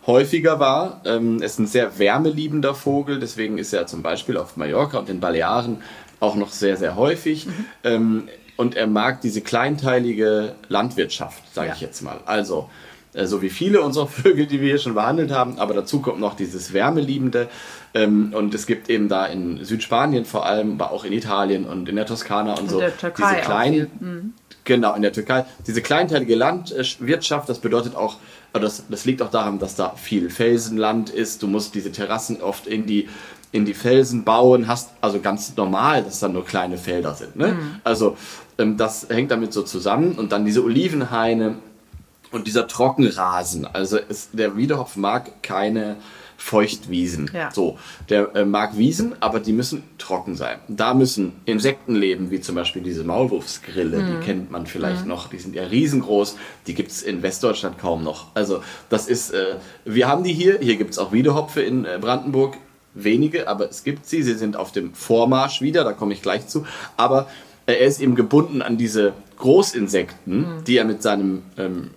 [0.05, 1.01] häufiger war.
[1.05, 5.09] Ähm, er ist ein sehr wärmeliebender Vogel, deswegen ist er zum Beispiel auf Mallorca und
[5.09, 5.81] den Balearen
[6.23, 7.45] auch noch sehr, sehr häufig.
[7.45, 7.65] Mhm.
[7.83, 8.23] Ähm,
[8.55, 11.73] und er mag diese kleinteilige Landwirtschaft, sage Ja.
[11.75, 12.19] ich jetzt mal.
[12.25, 12.69] Also,
[13.13, 16.19] äh, so wie viele unserer Vögel, die wir hier schon behandelt haben, aber dazu kommt
[16.19, 17.49] noch dieses Wärmeliebende.
[17.93, 21.89] Ähm, und es gibt eben da in Südspanien vor allem, aber auch in Italien und
[21.89, 24.33] in der Toskana und so der Türkei diese kleinen,
[24.65, 25.45] Genau, in der Türkei.
[25.67, 28.15] Diese kleinteilige Landwirtschaft, das bedeutet auch,
[28.53, 31.43] oder das, das liegt auch daran, dass da viel Felsenland ist.
[31.43, 33.09] Du musst diese Terrassen oft in die,
[33.53, 37.35] in die Felsen bauen, hast also ganz normal, dass da nur kleine Felder sind.
[37.37, 37.55] Ne?
[37.85, 38.17] Also
[38.57, 40.13] ähm, das hängt damit so zusammen.
[40.13, 41.55] Und dann diese Olivenhaine
[42.31, 43.65] und dieser Trockenrasen.
[43.65, 45.97] Also es, der Wiedehopf mag keine
[46.35, 47.29] Feuchtwiesen.
[47.33, 47.51] Ja.
[47.51, 47.77] So,
[48.09, 50.57] der äh, mag Wiesen, aber die müssen trocken sein.
[50.67, 54.07] Da müssen Insekten leben, wie zum Beispiel diese Maulwurfsgrille, Mhm.
[54.19, 55.29] die kennt man vielleicht noch.
[55.29, 56.35] Die sind ja riesengroß,
[56.67, 58.27] die gibt es in Westdeutschland kaum noch.
[58.33, 61.97] Also das ist, äh, wir haben die hier, hier gibt es auch Wiedehopfe in äh,
[62.01, 62.57] Brandenburg.
[62.93, 64.23] Wenige, aber es gibt sie.
[64.23, 66.65] Sie sind auf dem Vormarsch wieder, da komme ich gleich zu.
[66.97, 67.27] Aber
[67.65, 70.63] er ist eben gebunden an diese Großinsekten, Mhm.
[70.65, 71.91] die er mit seinem ähm,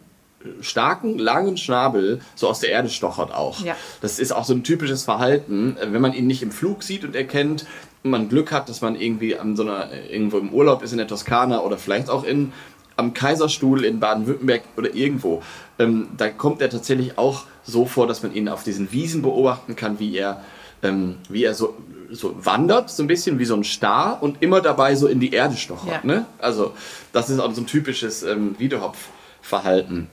[0.61, 3.61] starken, langen Schnabel so aus der Erde stochert auch.
[3.65, 3.75] Ja.
[4.01, 7.17] Das ist auch so ein typisches Verhalten, wenn man ihn nicht im Flug sieht und
[7.17, 7.67] erkennt,
[8.05, 10.99] und man Glück hat, dass man irgendwie an so einer, irgendwo im Urlaub ist in
[10.99, 12.53] der Toskana oder vielleicht auch in,
[12.97, 15.43] am Kaiserstuhl in Baden-Württemberg oder irgendwo,
[15.81, 19.75] ähm, da kommt er tatsächlich auch so vor, dass man ihn auf diesen Wiesen beobachten
[19.75, 20.41] kann, wie er,
[20.87, 21.75] ähm, wie er so,
[22.11, 25.33] so wandert, so ein bisschen wie so ein Star und immer dabei so in die
[25.33, 25.89] Erde stochert.
[25.89, 26.01] Ja.
[26.03, 26.27] Ne?
[26.39, 26.73] Also
[27.13, 30.09] das ist auch so ein typisches ähm, Wiedehopf-Verhalten.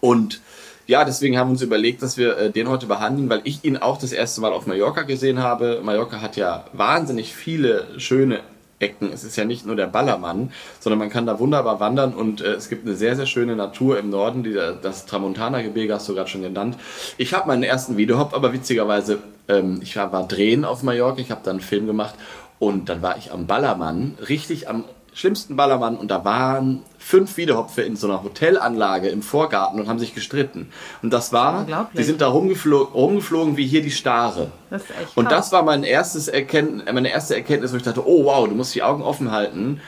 [0.00, 0.40] Und
[0.86, 3.78] ja, deswegen haben wir uns überlegt, dass wir äh, den heute behandeln, weil ich ihn
[3.78, 5.80] auch das erste Mal auf Mallorca gesehen habe.
[5.82, 8.40] Mallorca hat ja wahnsinnig viele schöne
[8.78, 9.10] Ecken.
[9.12, 12.54] Es ist ja nicht nur der Ballermann, sondern man kann da wunderbar wandern und äh,
[12.54, 14.42] es gibt eine sehr, sehr schöne Natur im Norden.
[14.42, 16.76] Die, das Tramontana-Gebirge hast du gerade schon genannt.
[17.16, 19.18] Ich habe meinen ersten Videohop, aber witzigerweise,
[19.48, 22.14] ähm, ich war, war drehen auf Mallorca, ich habe da einen Film gemacht
[22.58, 24.84] und dann war ich am Ballermann, richtig am
[25.14, 29.98] schlimmsten Ballermann und da waren fünf Wiedehopfe in so einer Hotelanlage im Vorgarten und haben
[29.98, 30.70] sich gestritten.
[31.02, 31.96] Und das war, Unglaublich.
[31.96, 34.50] die sind da rumgeflogen, rumgeflogen wie hier die Stare.
[34.70, 38.06] Das ist echt Und das war mein erstes Erkennt meine erste Erkenntnis, wo ich dachte,
[38.06, 39.80] oh wow, du musst die Augen offen halten.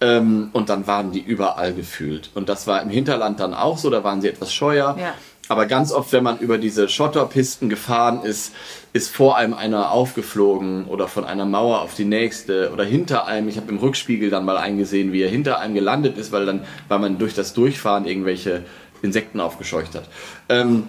[0.00, 2.30] Ähm, und dann waren die überall gefühlt.
[2.34, 4.96] Und das war im Hinterland dann auch so, da waren sie etwas scheuer.
[4.98, 5.12] Ja.
[5.50, 8.52] Aber ganz oft, wenn man über diese Schotterpisten gefahren ist,
[8.92, 13.48] ist vor einem einer aufgeflogen oder von einer Mauer auf die nächste oder hinter einem.
[13.48, 16.62] Ich habe im Rückspiegel dann mal eingesehen, wie er hinter einem gelandet ist, weil dann,
[16.86, 18.62] weil man durch das Durchfahren irgendwelche
[19.02, 20.04] Insekten aufgescheucht hat.
[20.48, 20.84] Ähm,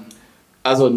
[0.61, 0.93] also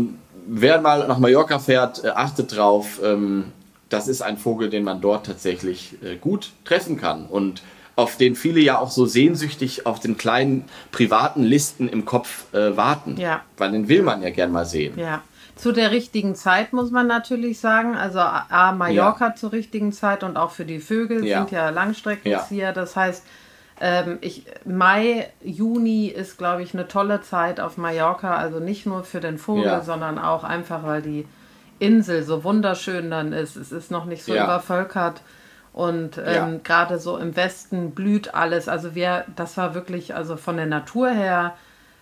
[0.46, 3.00] wer mal nach Mallorca fährt, äh, achtet drauf.
[3.02, 3.44] Ähm,
[3.88, 7.62] das ist ein Vogel, den man dort tatsächlich äh, gut treffen kann und
[7.96, 12.76] auf den viele ja auch so sehnsüchtig auf den kleinen privaten Listen im Kopf äh,
[12.76, 13.16] warten.
[13.18, 13.42] Ja.
[13.56, 14.98] Weil den will man ja gern mal sehen.
[14.98, 15.22] Ja,
[15.56, 17.94] zu der richtigen Zeit muss man natürlich sagen.
[17.94, 21.38] Also A, Mallorca zur richtigen Zeit und auch für die Vögel Ja.
[21.38, 22.64] sind ja Langstreckenzieher.
[22.66, 22.72] Ja.
[22.72, 23.24] Das heißt,
[23.80, 28.36] ähm, ich, Mai, Juni ist, glaube ich, eine tolle Zeit auf Mallorca.
[28.36, 29.82] Also nicht nur für den Vogel, Ja.
[29.82, 31.26] sondern auch einfach, weil die
[31.78, 33.54] Insel so wunderschön dann ist.
[33.56, 34.44] Es ist noch nicht so Ja.
[34.44, 35.20] übervölkert.
[35.74, 36.50] Und ähm, Ja.
[36.62, 38.68] gerade so im Westen blüht alles.
[38.68, 41.54] Also wir, das war wirklich, also von der Natur her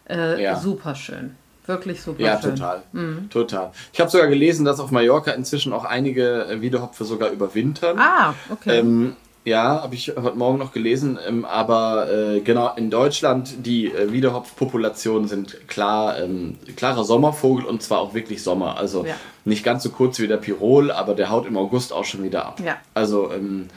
[0.08, 0.56] äh, Ja.
[0.56, 1.34] super schön.
[1.66, 2.56] Wirklich super Ja, schön.
[2.56, 2.82] total.
[2.92, 3.30] Mhm.
[3.30, 3.70] Total.
[3.92, 7.98] Ich habe sogar gelesen, dass auf Mallorca inzwischen auch einige äh, Wiedehopfe sogar überwintern.
[7.98, 8.78] Ah, okay.
[8.80, 11.18] Ähm, ja, habe ich heute Morgen noch gelesen.
[11.26, 17.82] Ähm, aber äh, genau in Deutschland, die äh, Wiedehopfpopulationen sind klar, ähm, klarer Sommervogel und
[17.82, 18.76] zwar auch wirklich Sommer.
[18.78, 19.14] Also Ja.
[19.44, 22.46] nicht ganz so kurz wie der Pirol, aber der haut im August auch schon wieder
[22.46, 22.60] ab.
[22.64, 22.76] Ja.
[22.94, 23.68] Also ähm,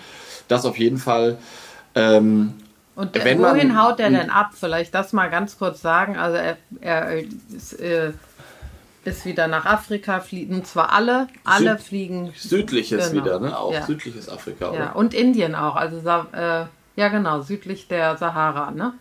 [0.48, 1.38] das auf jeden Fall.
[1.96, 2.54] Ähm,
[2.96, 4.52] Und äh, wenn man- wohin haut er denn ab?
[4.54, 6.16] Vielleicht das mal ganz kurz sagen.
[6.18, 7.24] Also er, er
[7.56, 8.12] ist, äh,
[9.06, 12.34] ist wieder nach Afrika, fliegen zwar alle, alle Süd- fliegen.
[12.36, 13.24] südliches Genau.
[13.24, 13.58] wieder, ne?
[13.58, 13.86] Auch Ja.
[13.86, 14.66] südliches Afrika.
[14.66, 14.96] Ja, oder?
[14.96, 15.76] und Indien auch.
[15.76, 16.66] Also äh,
[16.98, 18.94] Ja, genau, südlich der Sahara, ne?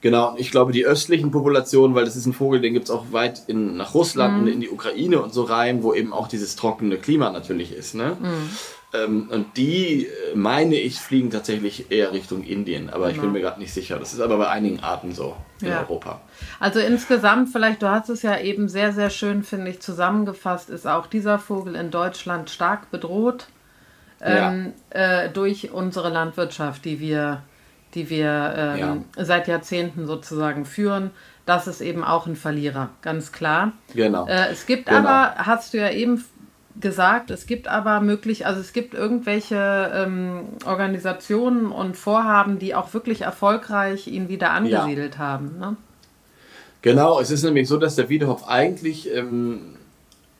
[0.00, 3.06] Genau, ich glaube, die östlichen Populationen, weil das ist ein Vogel, den gibt es auch
[3.10, 4.40] weit in, nach Russland Mhm.
[4.42, 7.94] und in die Ukraine und so rein, wo eben auch dieses trockene Klima natürlich ist.
[7.94, 8.16] Ne?
[8.20, 8.50] Mhm.
[8.94, 13.40] Ähm, und die, äh, meine ich, fliegen tatsächlich eher Richtung Indien, aber ich bin mir
[13.40, 13.98] gerade nicht sicher.
[13.98, 15.72] Das ist aber bei einigen Arten so in Genau.
[15.72, 15.80] Ja.
[15.82, 16.20] Europa.
[16.58, 20.86] Also insgesamt, vielleicht, du hast es ja eben sehr, sehr schön, finde ich, zusammengefasst, ist
[20.86, 23.48] auch dieser Vogel in Deutschland stark bedroht
[24.20, 27.42] ähm, äh, durch unsere Landwirtschaft, die wir,
[27.94, 31.10] die wir ähm, seit Jahrzehnten sozusagen führen.
[31.46, 33.72] Das ist eben auch ein Verlierer, ganz klar.
[33.94, 34.26] Genau.
[34.26, 34.98] Äh, es gibt Genau.
[35.00, 36.24] aber, hast du ja eben
[36.80, 42.94] gesagt, es gibt aber möglich, also es gibt irgendwelche ähm, Organisationen und Vorhaben, die auch
[42.94, 45.58] wirklich erfolgreich ihn wieder angesiedelt haben.
[45.58, 45.76] Ne?
[46.82, 49.74] Genau, es ist nämlich so, dass der Wiedehopf eigentlich, ähm,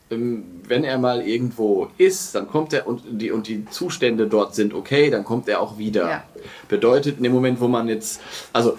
[0.09, 4.55] ähm, wenn er mal irgendwo ist, dann kommt er und die, und die Zustände dort
[4.55, 6.09] sind okay, dann kommt er auch wieder.
[6.09, 6.23] Ja.
[6.67, 8.21] Bedeutet, in dem Moment, wo man jetzt,
[8.53, 8.77] also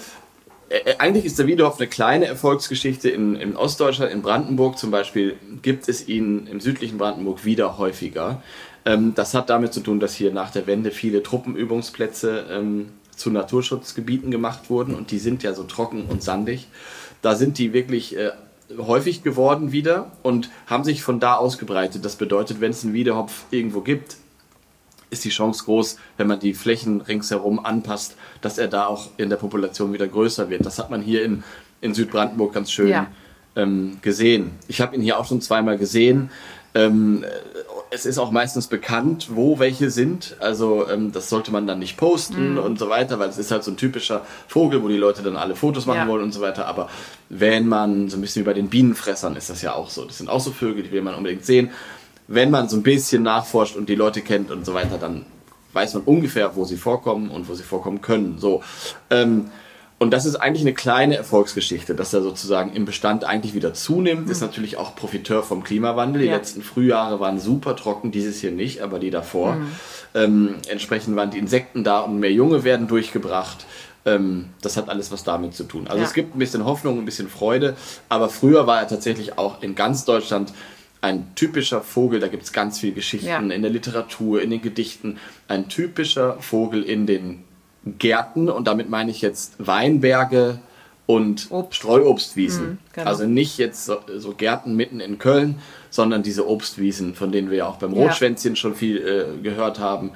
[0.98, 3.10] eigentlich ist der Wiedehopf eine kleine Erfolgsgeschichte.
[3.10, 8.42] In, in Ostdeutschland, in Brandenburg zum Beispiel, gibt es ihn im südlichen Brandenburg wieder häufiger.
[8.84, 13.30] Ähm, das hat damit zu tun, dass hier nach der Wende viele Truppenübungsplätze ähm, zu
[13.30, 16.68] Naturschutzgebieten gemacht wurden und die sind ja so trocken und sandig.
[17.20, 18.30] Da sind die wirklich äh,
[18.78, 22.04] häufig geworden wieder und haben sich von da ausgebreitet.
[22.04, 24.16] Das bedeutet, wenn es einen Wiedehopf irgendwo gibt,
[25.10, 29.28] ist die Chance groß, wenn man die Flächen ringsherum anpasst, dass er da auch in
[29.28, 30.64] der Population wieder größer wird.
[30.64, 31.42] Das hat man hier in,
[31.80, 33.06] in Südbrandenburg ganz schön Ja.
[33.56, 34.52] ähm, gesehen.
[34.68, 36.30] Ich habe ihn hier auch schon zweimal gesehen.
[36.74, 37.24] Ähm,
[37.92, 40.36] es ist auch meistens bekannt, wo welche sind.
[40.38, 43.64] Also ähm, das sollte man dann nicht posten und so weiter, weil es ist halt
[43.64, 46.06] so ein typischer Vogel, wo die Leute dann alle Fotos machen Ja.
[46.06, 46.66] wollen und so weiter.
[46.68, 46.88] Aber
[47.28, 50.04] wenn man so ein bisschen wie bei den Bienenfressern ist das ja auch so.
[50.04, 51.70] Das sind auch so Vögel, die will man unbedingt sehen.
[52.32, 55.26] Wenn man so ein bisschen nachforscht und die Leute kennt und so weiter, dann
[55.72, 58.36] weiß man ungefähr, wo sie vorkommen und wo sie vorkommen können.
[58.38, 58.62] So.
[59.10, 59.50] Ähm,
[59.98, 64.30] und das ist eigentlich eine kleine Erfolgsgeschichte, dass er sozusagen im Bestand eigentlich wieder zunimmt.
[64.30, 66.22] Ist natürlich auch Profiteur vom Klimawandel.
[66.22, 66.36] Die Ja.
[66.36, 69.56] letzten Frühjahre waren super trocken, dieses hier nicht, aber die davor.
[70.14, 73.66] Ähm, entsprechend waren die Insekten da und mehr Junge werden durchgebracht.
[74.06, 75.86] Ähm, das hat alles was damit zu tun.
[75.88, 76.04] Also Ja.
[76.06, 77.76] es gibt ein bisschen Hoffnung, ein bisschen Freude,
[78.08, 80.52] aber früher war er tatsächlich auch in ganz Deutschland
[81.02, 83.38] ein typischer Vogel, da gibt es ganz viele Geschichten Ja.
[83.38, 87.44] in der Literatur, in den Gedichten, ein typischer Vogel in den
[87.98, 90.58] Gärten und damit meine ich jetzt Weinberge
[91.06, 91.76] und Obst.
[91.80, 92.64] Streuobstwiesen.
[92.72, 93.06] Mhm, genau.
[93.08, 95.56] Also nicht jetzt so, so Gärten mitten in Köln,
[95.88, 98.02] sondern diese Obstwiesen, von denen wir ja auch beim Ja.
[98.02, 100.10] Rotschwänzchen schon viel äh, gehört haben.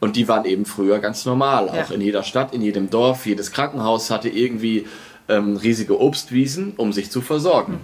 [0.00, 1.68] Und die waren eben früher ganz normal.
[1.68, 1.94] Auch Ja.
[1.94, 4.86] in jeder Stadt, in jedem Dorf, jedes Krankenhaus hatte irgendwie
[5.28, 7.78] ähm, riesige Obstwiesen, um sich zu versorgen.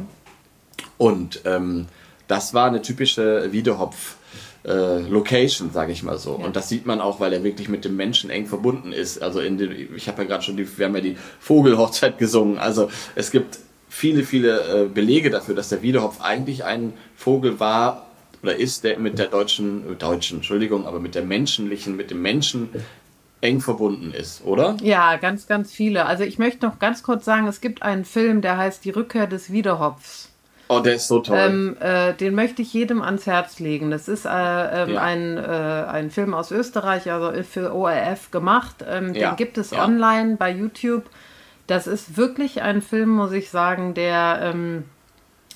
[0.97, 1.87] Und ähm,
[2.29, 4.17] das war eine typische Wiedehopf.
[4.65, 6.33] Äh, Location, sage ich mal so.
[6.33, 9.23] Und das sieht man auch, weil er wirklich mit dem Menschen eng verbunden ist.
[9.23, 12.59] Also in den, ich habe ja gerade schon die, wir haben ja die Vogelhochzeit gesungen.
[12.59, 18.07] Also es gibt viele, viele äh, Belege dafür, dass der Wiedehopf eigentlich ein Vogel war
[18.43, 22.69] oder ist, der mit der deutschen, deutschen, Entschuldigung, aber mit der menschlichen, mit dem Menschen
[23.41, 24.77] eng verbunden ist, oder?
[24.83, 26.07] Ja, ganz, ganz viele.
[26.07, 29.27] Also ich möchte noch ganz kurz sagen, es gibt einen Film, der heißt Die Rückkehr
[29.27, 30.28] des Wiederhopfs.
[30.69, 31.39] Oh, der ist so toll.
[31.39, 33.91] Ähm, äh, den möchte ich jedem ans Herz legen.
[33.91, 35.01] Das ist äh, ähm, Ja.
[35.03, 38.85] ein, äh, ein Film aus Österreich, also für ORF gemacht.
[38.87, 39.85] Ähm, Ja, Den gibt es ja.
[39.85, 41.05] online bei YouTube.
[41.67, 44.85] Das ist wirklich ein Film, muss ich sagen, der ähm,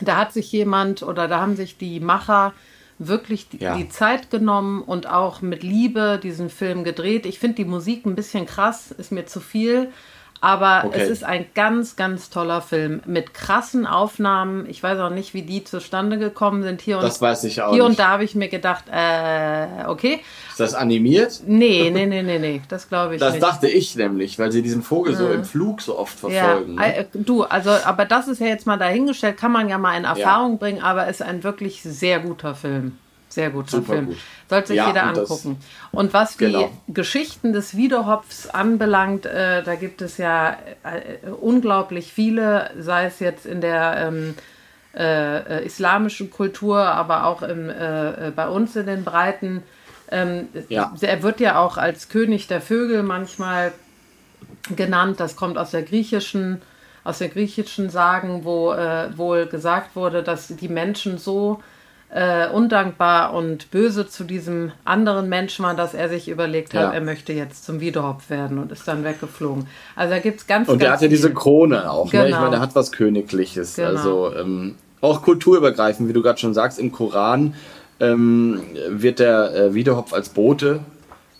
[0.00, 2.52] da hat sich jemand oder da haben sich die Macher
[2.98, 7.26] wirklich die, die Zeit genommen und auch mit Liebe diesen Film gedreht.
[7.26, 9.90] Ich finde die Musik ein bisschen krass, ist mir zu viel.
[10.44, 11.00] Aber Okay.
[11.02, 14.68] es ist ein ganz, ganz toller Film mit krassen Aufnahmen.
[14.68, 16.80] Ich weiß auch nicht, wie die zustande gekommen sind.
[16.80, 18.00] Hier und, Das weiß ich auch hier und nicht.
[18.00, 20.18] da habe ich mir gedacht, äh, okay.
[20.50, 21.42] Ist das animiert?
[21.46, 23.42] Nee, nee, nee, nee, nee, das glaube ich Das nicht.
[23.44, 26.74] dachte ich nämlich, weil sie diesen Vogel so im Flug so oft Ja, verfolgen.
[26.74, 26.96] ne?
[26.96, 30.04] äh, du, also, aber das ist ja jetzt mal dahingestellt, kann man ja mal in
[30.04, 32.98] Erfahrung bringen, aber ist ein wirklich sehr guter Film.
[33.32, 34.06] Sehr guter Super Film.
[34.08, 34.16] gut.
[34.50, 35.56] Sollte sich Ja, jeder und das- angucken.
[35.90, 36.70] Und was die Genau.
[36.88, 40.50] Geschichten des Wiederhopfs anbelangt, äh, da gibt es ja
[40.84, 44.34] äh, unglaublich viele, sei es jetzt in der ähm,
[44.94, 49.62] äh, islamischen Kultur, aber auch im, äh, bei uns in den Breiten.
[50.10, 50.92] Ähm, Ja.
[51.00, 53.72] Er wird ja auch als König der Vögel manchmal
[54.76, 55.20] genannt.
[55.20, 56.60] Das kommt aus der griechischen,
[57.04, 61.62] aus der griechischen Sagen, wo äh, wohl gesagt wurde, dass die Menschen so
[62.14, 66.90] äh, undankbar und böse zu diesem anderen Menschen waren, dass er sich überlegt hat, Ja.
[66.92, 69.66] er möchte jetzt zum Wiederhopf werden und ist dann weggeflogen.
[69.96, 71.36] Also da gibt es ganz, Und der ganz hat ja diese viel.
[71.36, 72.12] Krone auch.
[72.12, 72.20] Ne?
[72.20, 72.40] Ich Genau.
[72.40, 73.76] meine, der hat was Königliches.
[73.76, 73.88] Genau.
[73.88, 77.54] Also ähm, auch kulturübergreifend, wie du gerade schon sagst, im Koran
[77.98, 80.80] ähm, wird der äh, Wiedehopf als Bote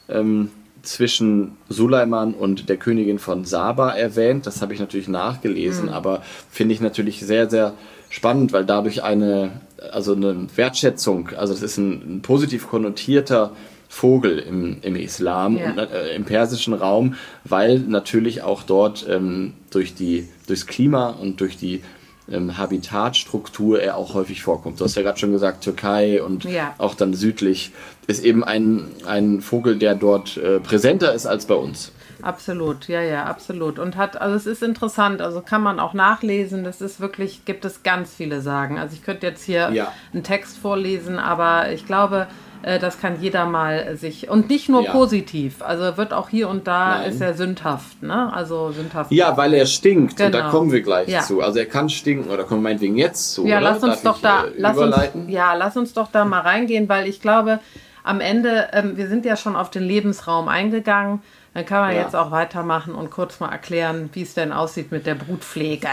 [0.09, 0.51] ähm,
[0.83, 4.47] zwischen Suleiman und der Königin von Saba erwähnt.
[4.47, 5.93] Das habe ich natürlich nachgelesen, mhm.
[5.93, 7.75] aber finde ich natürlich sehr, sehr
[8.09, 9.51] spannend, weil dadurch eine,
[9.91, 13.53] also eine Wertschätzung, also das ist ein, ein positiv konnotierter
[13.89, 15.71] Vogel im, im Islam ja.
[15.71, 17.15] und äh, im persischen Raum,
[17.45, 21.83] weil natürlich auch dort ähm, durch die, durchs Klima und durch die
[22.31, 24.81] ähm, Habitatstruktur er auch häufig vorkommt.
[24.81, 26.75] Du hast ja gerade schon gesagt, Türkei und ja.
[26.79, 27.73] auch dann südlich
[28.07, 31.93] ist eben ein, ein Vogel, der dort äh, präsenter ist als bei uns.
[32.23, 33.79] Absolut, ja, ja, absolut.
[33.79, 37.65] Und hat, also es ist interessant, also kann man auch nachlesen, das ist wirklich, gibt
[37.65, 38.79] es ganz viele Sagen.
[38.79, 39.93] Also ich könnte jetzt hier ja.
[40.13, 42.29] einen Text vorlesen, aber ich glaube,
[42.63, 44.93] äh, das kann jeder mal sich und nicht nur ja.
[44.93, 45.63] positiv.
[45.63, 47.11] Also wird auch hier und da Nein.
[47.11, 48.33] ist er sündhaft, ne?
[48.33, 49.11] Also sündhaft.
[49.11, 50.27] Ja, weil er stinkt genau.
[50.27, 50.51] und da genau.
[50.51, 51.21] kommen wir gleich ja.
[51.21, 51.43] zu.
[51.43, 53.47] Also er kann stinken oder kommen wir meinetwegen jetzt zu.
[53.47, 53.73] Ja, oder?
[53.73, 54.97] lass uns Darf doch ich, da, äh, lass uns,
[55.27, 57.59] ja, lass uns doch da mal reingehen, weil ich glaube,
[58.05, 61.23] am Ende, ähm, wir sind ja schon auf den Lebensraum eingegangen.
[61.55, 62.03] Dann kann man ja.
[62.03, 65.89] jetzt auch weitermachen und kurz mal erklären, wie es denn aussieht mit der Brutpflege.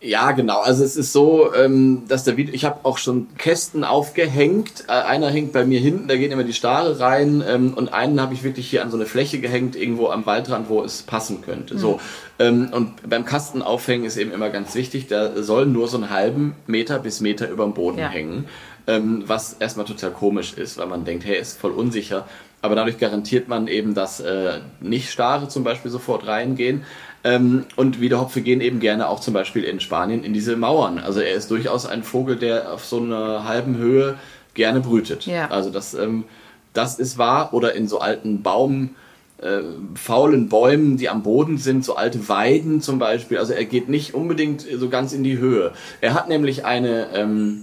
[0.00, 0.60] Ja, genau.
[0.60, 4.84] Also es ist so, ähm, dass der Video, ich habe auch schon Kästen aufgehängt.
[4.88, 8.20] Äh, einer hängt bei mir hinten, da gehen immer die Stare rein ähm, und einen
[8.20, 11.40] habe ich wirklich hier an so eine Fläche gehängt, irgendwo am Waldrand, wo es passen
[11.40, 11.74] könnte.
[11.74, 11.78] Mhm.
[11.78, 12.00] So
[12.38, 16.10] ähm, und beim Kasten aufhängen ist eben immer ganz wichtig, der soll nur so einen
[16.10, 18.08] halben Meter bis Meter über dem Boden ja.
[18.08, 18.46] hängen,
[18.88, 22.24] was erstmal total komisch ist, weil man denkt, hey, ist voll unsicher.
[22.66, 26.82] Aber dadurch garantiert man eben, dass äh, nicht Stare zum Beispiel sofort reingehen.
[27.22, 30.98] Ähm, und Wiedehopfe gehen eben gerne auch zum Beispiel in Spanien in diese Mauern.
[30.98, 34.16] Also er ist durchaus ein Vogel, der auf so einer halben Höhe
[34.54, 35.26] gerne brütet.
[35.26, 35.48] Ja.
[35.48, 36.24] Also das, ähm,
[36.72, 37.54] das ist wahr.
[37.54, 38.96] Oder in so alten Baum,
[39.38, 39.60] äh,
[39.94, 43.38] faulen Bäumen, die am Boden sind, so alte Weiden zum Beispiel.
[43.38, 45.72] Also er geht nicht unbedingt so ganz in die Höhe.
[46.00, 47.62] Er hat nämlich eine ähm,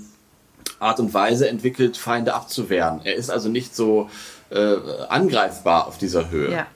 [0.79, 3.01] Art und Weise entwickelt, Feinde abzuwehren.
[3.03, 4.09] Er ist also nicht so
[4.53, 4.75] äh,
[5.09, 6.51] angreifbar auf dieser Höhe.
[6.51, 6.67] Ja.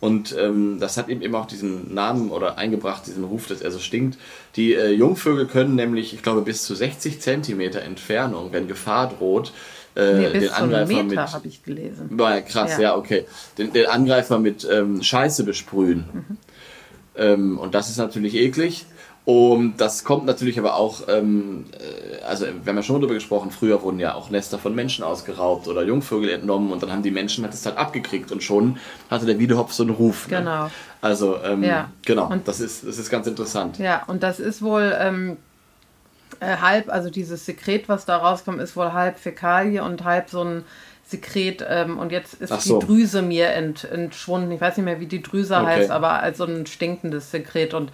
[0.00, 3.70] Und ähm, das hat ihm eben auch diesen Namen oder eingebracht, diesen Ruf, dass er
[3.70, 4.18] so stinkt.
[4.56, 9.52] Die äh, Jungvögel können nämlich, ich glaube, bis zu 60 Zentimeter Entfernung, wenn Gefahr droht,
[9.96, 11.18] äh, nee, den Angreifer mit.
[11.18, 12.08] habe ich gelesen.
[12.16, 13.26] Boah, krass, ja, ja okay.
[13.58, 16.04] Den, den, Angreifer mit ähm, Scheiße besprühen.
[16.12, 16.36] Mhm.
[17.16, 18.86] Ähm, und das ist natürlich eklig.
[19.26, 23.50] Und das kommt natürlich aber auch, ähm, äh, also wir haben ja schon darüber gesprochen,
[23.50, 27.10] früher wurden ja auch Nester von Menschen ausgeraubt oder Jungvögel entnommen und dann haben die
[27.10, 28.78] Menschen halt das halt abgekriegt und schon
[29.10, 30.26] hatte der Wiedehopf so einen Ruf.
[30.28, 30.38] Ne?
[30.38, 30.64] Genau.
[30.64, 30.70] Ne?
[31.02, 31.90] Also ähm, ja.
[32.04, 33.78] genau, und, das, ist, das ist ganz interessant.
[33.78, 35.36] Ja, und das ist wohl ähm,
[36.40, 40.42] äh, halb, also dieses Sekret, was da rauskommt, ist wohl halb Fäkalie und halb so
[40.42, 40.64] ein
[41.04, 42.78] Sekret ähm, und jetzt ist so.
[42.78, 44.50] die Drüse mir ent, entschwunden.
[44.52, 45.66] Ich weiß nicht mehr, wie die Drüse okay.
[45.66, 47.90] heißt, aber als so ein stinkendes Sekret und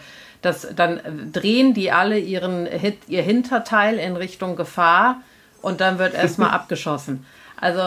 [0.46, 2.68] das, dann drehen die alle ihren,
[3.08, 5.20] ihr Hinterteil in Richtung Gefahr
[5.60, 7.26] und dann wird erstmal abgeschossen.
[7.60, 7.80] Also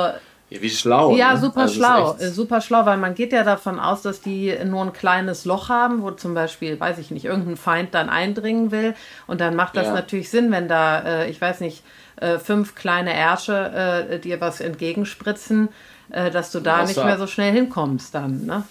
[0.49, 1.15] ja, wie schlau.
[1.15, 1.39] Ja, ne?
[1.39, 2.15] super also schlau.
[2.19, 6.01] Super schlau, weil man geht ja davon aus, dass die nur ein kleines Loch haben,
[6.01, 8.95] wo zum Beispiel, weiß ich nicht, irgendein Feind dann eindringen will.
[9.27, 9.93] Und dann macht das ja.
[9.93, 11.83] natürlich Sinn, wenn da, äh, ich weiß nicht,
[12.15, 15.69] äh, fünf kleine Ärsche äh, dir was entgegenspritzen,
[16.09, 18.45] äh, dass du da nicht mehr so schnell hinkommst dann.
[18.45, 18.63] Ne?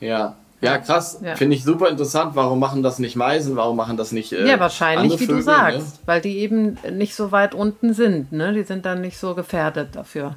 [0.00, 1.20] Ja, ja, krass.
[1.22, 1.36] Ja.
[1.36, 2.32] Finde ich super interessant.
[2.34, 3.56] Warum machen das nicht Meisen?
[3.56, 4.32] Warum machen das nicht.
[4.32, 5.78] Äh, ja, wahrscheinlich, wie Vögel, du sagst.
[5.78, 6.00] Ne?
[6.06, 8.32] Weil die eben nicht so weit unten sind.
[8.32, 8.52] Ne?
[8.52, 10.36] Die sind dann nicht so gefährdet dafür.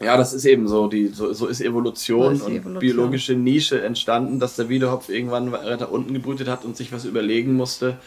[0.00, 0.88] Ja, das ist eben so.
[0.88, 2.80] Die, so, so ist Evolution so ist und Evolution.
[2.80, 7.54] biologische Nische entstanden, dass der Wiedehopf irgendwann weiter unten gebrütet hat und sich was überlegen
[7.54, 7.98] musste,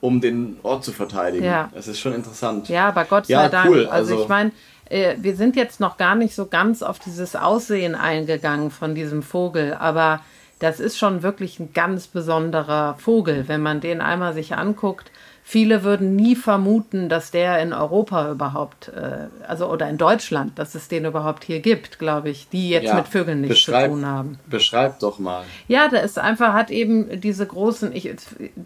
[0.00, 1.44] um den Ort zu verteidigen.
[1.44, 1.70] Ja.
[1.72, 2.68] Das ist schon interessant.
[2.68, 3.70] Ja, aber Gott sei ja, Dank.
[3.70, 3.86] Cool.
[3.86, 4.50] Also, also ich meine,
[4.90, 9.22] äh, wir sind jetzt noch gar nicht so ganz auf dieses Aussehen eingegangen von diesem
[9.22, 10.20] Vogel, aber
[10.58, 15.10] das ist schon wirklich ein ganz besonderer Vogel, wenn man den einmal sich anguckt.
[15.48, 20.74] Viele würden nie vermuten, dass der in Europa überhaupt, äh, also oder in Deutschland, dass
[20.74, 24.04] es den überhaupt hier gibt, glaube ich, die jetzt ja, mit Vögeln nichts zu tun
[24.04, 24.40] haben.
[24.46, 25.44] Beschreib doch mal.
[25.68, 28.10] Ja, der ist einfach, hat eben diese großen, ich,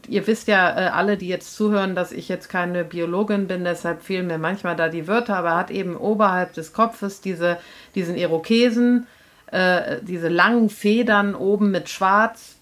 [0.09, 4.03] ihr wisst ja äh, alle, die jetzt zuhören, dass ich jetzt keine Biologin bin, deshalb
[4.03, 7.59] fehlen mir manchmal da die Wörter, aber er hat eben oberhalb des Kopfes diese,
[7.95, 9.07] diesen Irokesen,
[9.51, 12.57] äh, diese langen Federn oben mit Schwarz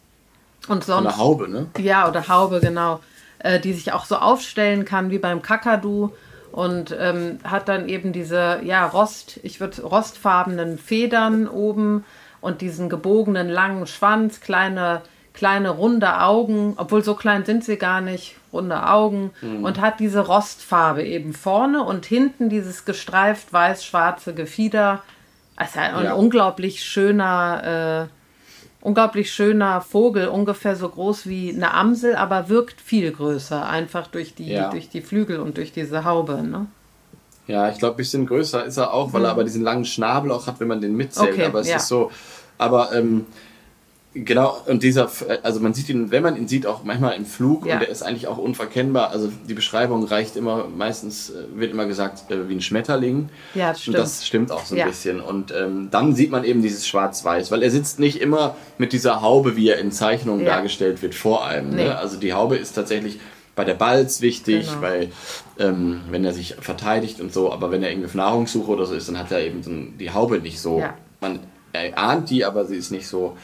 [0.69, 1.07] und sonst.
[1.07, 1.67] Oder Haube, ne?
[1.79, 3.01] Ja, oder Haube, genau.
[3.41, 6.11] Äh, die sich auch so aufstellen kann wie beim Kakadu
[6.51, 12.05] und ähm, hat dann eben diese, ja, Rost, ich würde rostfarbenen Federn oben
[12.41, 15.03] und diesen gebogenen langen Schwanz, kleine,
[15.35, 19.63] kleine runde Augen, obwohl so klein sind sie gar nicht, runde Augen mhm.
[19.65, 25.05] und hat diese Rostfarbe eben vorne und hinten dieses gestreift weiß-schwarze Gefieder
[25.59, 26.13] also ein ja.
[26.15, 33.11] unglaublich schöner, äh, unglaublich schöner Vogel, ungefähr so groß wie eine Amsel, aber wirkt viel
[33.11, 34.71] größer, einfach durch die, ja.
[34.71, 36.43] durch die Flügel und durch diese Haube.
[36.43, 36.67] Ne?
[37.49, 39.27] Ja, ich glaube, ein bisschen größer ist er auch, weil mhm.
[39.27, 41.33] er aber diesen langen Schnabel auch hat, wenn man den mitzählt.
[41.33, 41.77] Okay, aber es ja.
[41.77, 42.13] ist so,
[42.59, 43.27] Aber ähm,
[44.15, 45.11] Genau, und dieser,
[45.43, 47.75] also man sieht ihn, wenn man ihn sieht, auch manchmal im Flug ja.
[47.75, 49.11] und der ist eigentlich auch unverkennbar.
[49.11, 53.29] Also die Beschreibung reicht immer, meistens äh, wird immer gesagt, äh, wie ein Schmetterling.
[53.55, 53.97] Ja, das stimmt.
[53.97, 54.87] Und das stimmt auch so ein ja.
[54.87, 55.21] bisschen.
[55.21, 59.21] Und ähm, dann sieht man eben dieses Schwarz-Weiß, weil er sitzt nicht immer mit dieser
[59.21, 60.55] Haube, wie er in Zeichnungen ja.
[60.55, 61.71] dargestellt wird, vor allem.
[61.71, 61.77] Ne?
[61.77, 61.85] Nee.
[61.85, 61.99] Ne?
[61.99, 63.21] Also die Haube ist tatsächlich
[63.55, 64.83] bei der Balz wichtig, genau.
[64.83, 65.13] weil
[65.59, 68.95] ähm, wenn er sich verteidigt und so, aber wenn er irgendwie auf Nahrungssuche oder so
[68.95, 70.83] ist, dann hat er eben so die Haube nicht so.
[71.21, 71.41] Man
[71.73, 73.37] erahnt die, aber sie ist nicht so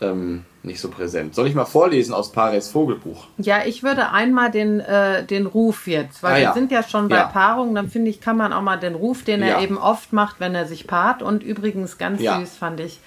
[0.00, 1.34] ähm, nicht so präsent.
[1.34, 3.26] Soll ich mal vorlesen aus Pares Vogelbuch?
[3.38, 6.52] Ja, ich würde einmal den, äh, den Ruf jetzt, weil ah, wir ja.
[6.52, 7.26] sind ja schon bei ja.
[7.26, 10.40] Paarungen, dann finde ich, kann man auch mal den Ruf, den er eben oft macht,
[10.40, 11.22] wenn er sich paart.
[11.22, 13.00] Und übrigens ganz süß fand ich,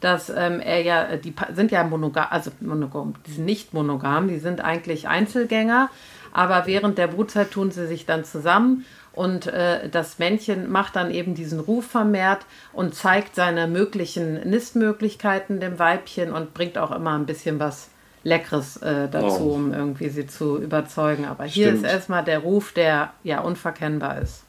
[0.00, 4.28] dass ähm, er ja, äh, die sind ja monogam, also monogam, die sind nicht monogam,
[4.28, 5.90] die sind eigentlich Einzelgänger,
[6.32, 8.84] aber während der Brutzeit tun sie sich dann zusammen
[9.20, 15.60] und äh, das Männchen macht dann eben diesen Ruf vermehrt und zeigt seine möglichen Nistmöglichkeiten
[15.60, 17.90] dem Weibchen und bringt auch immer ein bisschen was
[18.22, 19.54] Leckeres äh, dazu, oh.
[19.56, 21.26] um irgendwie sie zu überzeugen.
[21.26, 21.84] Aber hier Stimmt.
[21.84, 24.42] ist erstmal der Ruf, der ja unverkennbar ist.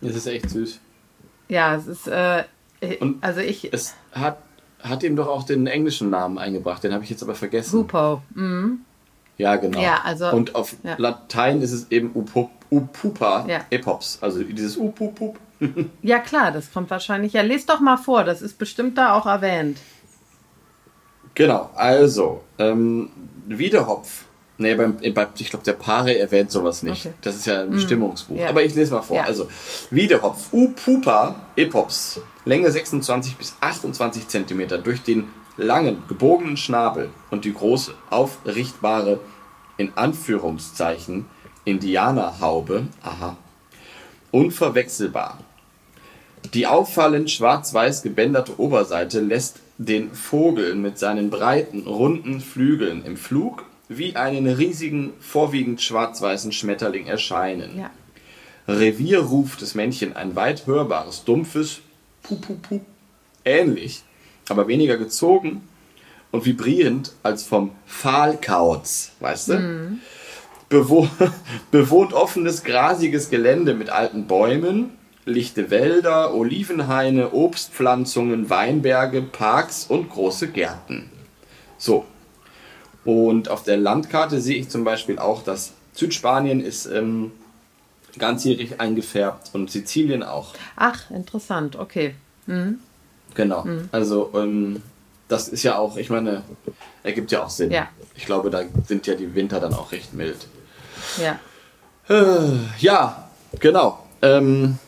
[0.00, 0.80] Das ist echt süß.
[1.48, 2.44] Ja, es ist, äh,
[3.00, 3.72] Und also ich.
[3.72, 4.38] Es hat,
[4.80, 7.80] hat ihm doch auch den englischen Namen eingebracht, den habe ich jetzt aber vergessen.
[7.80, 8.22] Hupo.
[8.34, 8.80] Mhm.
[9.38, 9.80] Ja, genau.
[9.80, 10.96] Ja, also, Und auf ja.
[10.98, 13.60] Latein ist es eben Upup, Upupa ja.
[13.70, 15.38] Epops, also dieses Upupup.
[16.02, 17.32] ja, klar, das kommt wahrscheinlich.
[17.32, 19.78] Ja, lest doch mal vor, das ist bestimmt da auch erwähnt.
[21.34, 23.10] Genau, also, ähm,
[23.46, 24.24] Wiederhopf
[24.60, 27.06] Nee, beim, ich glaube, der Pare erwähnt sowas nicht.
[27.06, 27.14] Okay.
[27.22, 27.78] Das ist ja ein mm.
[27.78, 28.36] Stimmungsbuch.
[28.36, 28.48] Ja.
[28.48, 29.16] Aber ich lese mal vor.
[29.16, 29.22] Ja.
[29.22, 29.48] Also,
[29.90, 37.54] Wiedehopf, U-Pupa Epops, Länge 26 bis 28 Zentimeter, durch den langen, gebogenen Schnabel und die
[37.54, 39.20] große, aufrichtbare,
[39.76, 41.26] in Anführungszeichen,
[41.64, 43.36] Indianerhaube, aha,
[44.32, 45.38] unverwechselbar.
[46.52, 53.64] Die auffallend schwarz-weiß gebänderte Oberseite lässt den Vogel mit seinen breiten, runden Flügeln im Flug
[53.88, 57.78] wie einen riesigen, vorwiegend schwarz-weißen Schmetterling erscheinen.
[57.78, 57.90] Ja.
[58.66, 61.80] Revier ruft das Männchen ein weit hörbares, dumpfes
[62.22, 62.80] Puh-Puh-Puh.
[63.44, 64.02] Ähnlich,
[64.48, 65.62] aber weniger gezogen
[66.30, 69.58] und vibrierend als vom Pfahlkauz, weißt du?
[69.58, 70.00] Mhm.
[70.68, 71.08] Bewo
[71.70, 74.90] bewohnt offenes, grasiges Gelände mit alten Bäumen,
[75.24, 81.10] lichte Wälder, Olivenhaine, Obstpflanzungen, Weinberge, Parks und große Gärten.
[81.78, 82.04] So,
[83.08, 87.32] und auf der Landkarte sehe ich zum Beispiel auch, dass Südspanien ist ähm,
[88.18, 90.52] ganzjährig eingefärbt und Sizilien auch.
[90.76, 92.14] Ach, interessant, okay.
[92.44, 92.80] Mhm.
[93.32, 93.64] Genau.
[93.64, 93.88] Mhm.
[93.92, 94.82] Also ähm,
[95.26, 96.42] das ist ja auch, ich meine,
[97.02, 97.70] ergibt ja auch Sinn.
[97.70, 97.88] Ja.
[98.14, 100.46] Ich glaube, da sind ja die Winter dann auch recht mild.
[101.16, 101.38] Ja.
[102.14, 104.04] Äh, ja, genau.
[104.20, 104.78] Ähm,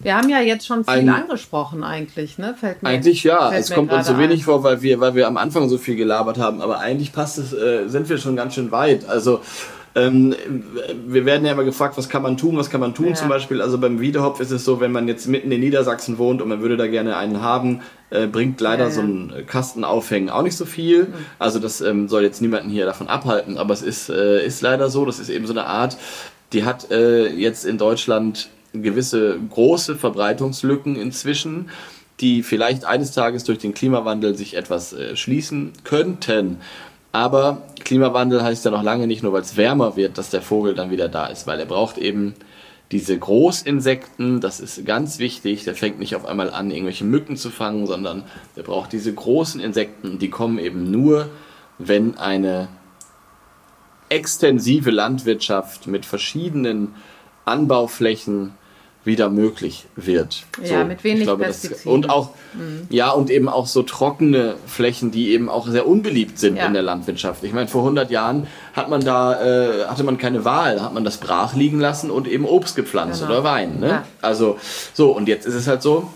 [0.00, 2.54] wir haben ja jetzt schon viel ein, angesprochen eigentlich, ne?
[2.58, 3.52] Fällt mir, eigentlich ja.
[3.52, 4.44] Es kommt uns so wenig ein.
[4.44, 6.62] vor, weil wir, weil wir am Anfang so viel gelabert haben.
[6.62, 9.06] Aber eigentlich passt es, äh, sind wir schon ganz schön weit.
[9.06, 9.40] Also
[9.94, 10.34] ähm,
[11.06, 13.14] wir werden ja immer gefragt, was kann man tun, was kann man tun ja.
[13.14, 13.60] zum Beispiel.
[13.60, 16.62] Also beim Wiedehopf ist es so, wenn man jetzt mitten in Niedersachsen wohnt und man
[16.62, 20.56] würde da gerne einen haben, äh, bringt leider ja, so ein Kasten aufhängen auch nicht
[20.56, 21.04] so viel.
[21.04, 21.14] Mhm.
[21.38, 24.88] Also das ähm, soll jetzt niemanden hier davon abhalten, aber es ist, äh, ist leider
[24.88, 25.96] so, das ist eben so eine Art,
[26.52, 31.70] die hat äh, jetzt in Deutschland gewisse große Verbreitungslücken inzwischen,
[32.20, 36.58] die vielleicht eines Tages durch den Klimawandel sich etwas äh, schließen könnten.
[37.12, 40.74] Aber Klimawandel heißt ja noch lange nicht nur, weil es wärmer wird, dass der Vogel
[40.74, 42.34] dann wieder da ist, weil er braucht eben
[42.92, 47.50] diese Großinsekten, das ist ganz wichtig, der fängt nicht auf einmal an, irgendwelche Mücken zu
[47.50, 48.24] fangen, sondern
[48.56, 51.28] der braucht diese großen Insekten, die kommen eben nur,
[51.78, 52.68] wenn eine
[54.08, 56.94] extensive Landwirtschaft mit verschiedenen
[57.44, 58.54] Anbauflächen
[59.04, 60.44] wieder möglich wird.
[60.62, 61.90] Ja, so, mit wenig glaube, Pestiziden.
[61.90, 62.86] und auch, mhm.
[62.90, 66.66] ja, und eben auch so trockene Flächen, die eben auch sehr unbeliebt sind ja.
[66.66, 67.42] in der Landwirtschaft.
[67.42, 71.04] Ich meine, vor 100 Jahren hat man da, äh, hatte man keine Wahl, hat man
[71.04, 73.32] das brach liegen lassen und eben Obst gepflanzt genau.
[73.32, 73.80] oder Wein.
[73.80, 73.88] Ne?
[73.88, 74.04] Ja.
[74.20, 74.58] Also,
[74.92, 76.10] so, und jetzt ist es halt so,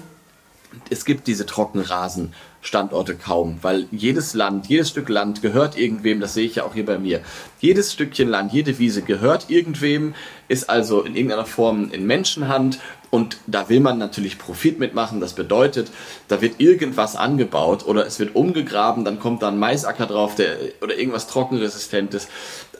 [0.90, 2.34] es gibt diese Trockenrasen
[2.64, 6.72] Standorte kaum, weil jedes Land, jedes Stück Land gehört irgendwem, das sehe ich ja auch
[6.72, 7.20] hier bei mir.
[7.60, 10.14] Jedes Stückchen Land, jede Wiese gehört irgendwem,
[10.48, 15.20] ist also in irgendeiner Form in Menschenhand und da will man natürlich Profit mitmachen.
[15.20, 15.90] Das bedeutet,
[16.28, 20.56] da wird irgendwas angebaut oder es wird umgegraben, dann kommt da ein Maisacker drauf der,
[20.80, 22.28] oder irgendwas Trockenresistentes.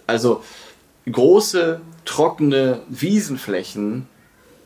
[0.07, 0.43] Also
[1.11, 4.07] große trockene Wiesenflächen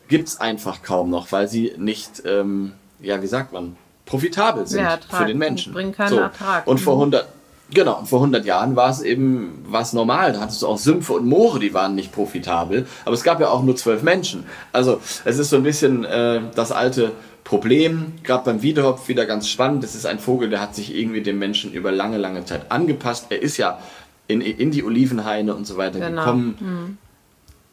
[0.07, 3.75] gibt's einfach kaum noch, weil sie nicht, ähm, ja, wie sagt man,
[4.09, 5.21] profitabel sind Ja, Ertrag.
[5.21, 5.73] für den Menschen.
[5.73, 6.65] Bringen keinen Ertrag.
[6.67, 7.01] Und vor Mhm.
[7.13, 7.25] 100,
[7.71, 10.33] genau, und vor 100 Jahren war es eben was normal.
[10.33, 12.87] Da hattest du auch Sümpfe und Moore, die waren nicht profitabel.
[13.05, 14.43] Aber es gab ja auch nur zwölf Menschen.
[14.73, 17.11] Also es ist so ein bisschen äh, das alte
[17.43, 19.83] Problem, gerade beim Wiedehopf wieder ganz spannend.
[19.83, 23.27] Das ist ein Vogel, der hat sich irgendwie dem Menschen über lange, lange Zeit angepasst.
[23.29, 23.79] Er ist ja
[24.27, 26.21] in, in die Olivenhaine und so weiter Genau.
[26.23, 26.97] gekommen.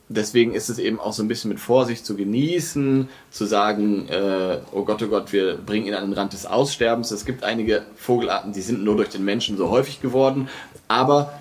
[0.08, 4.58] Deswegen ist es eben auch so ein bisschen mit Vorsicht zu genießen, zu sagen, äh,
[4.72, 7.10] oh Gott, oh Gott, wir bringen ihn an den Rand des Aussterbens.
[7.10, 10.48] Es gibt einige Vogelarten, die sind nur durch den Menschen so häufig geworden,
[10.86, 11.32] aber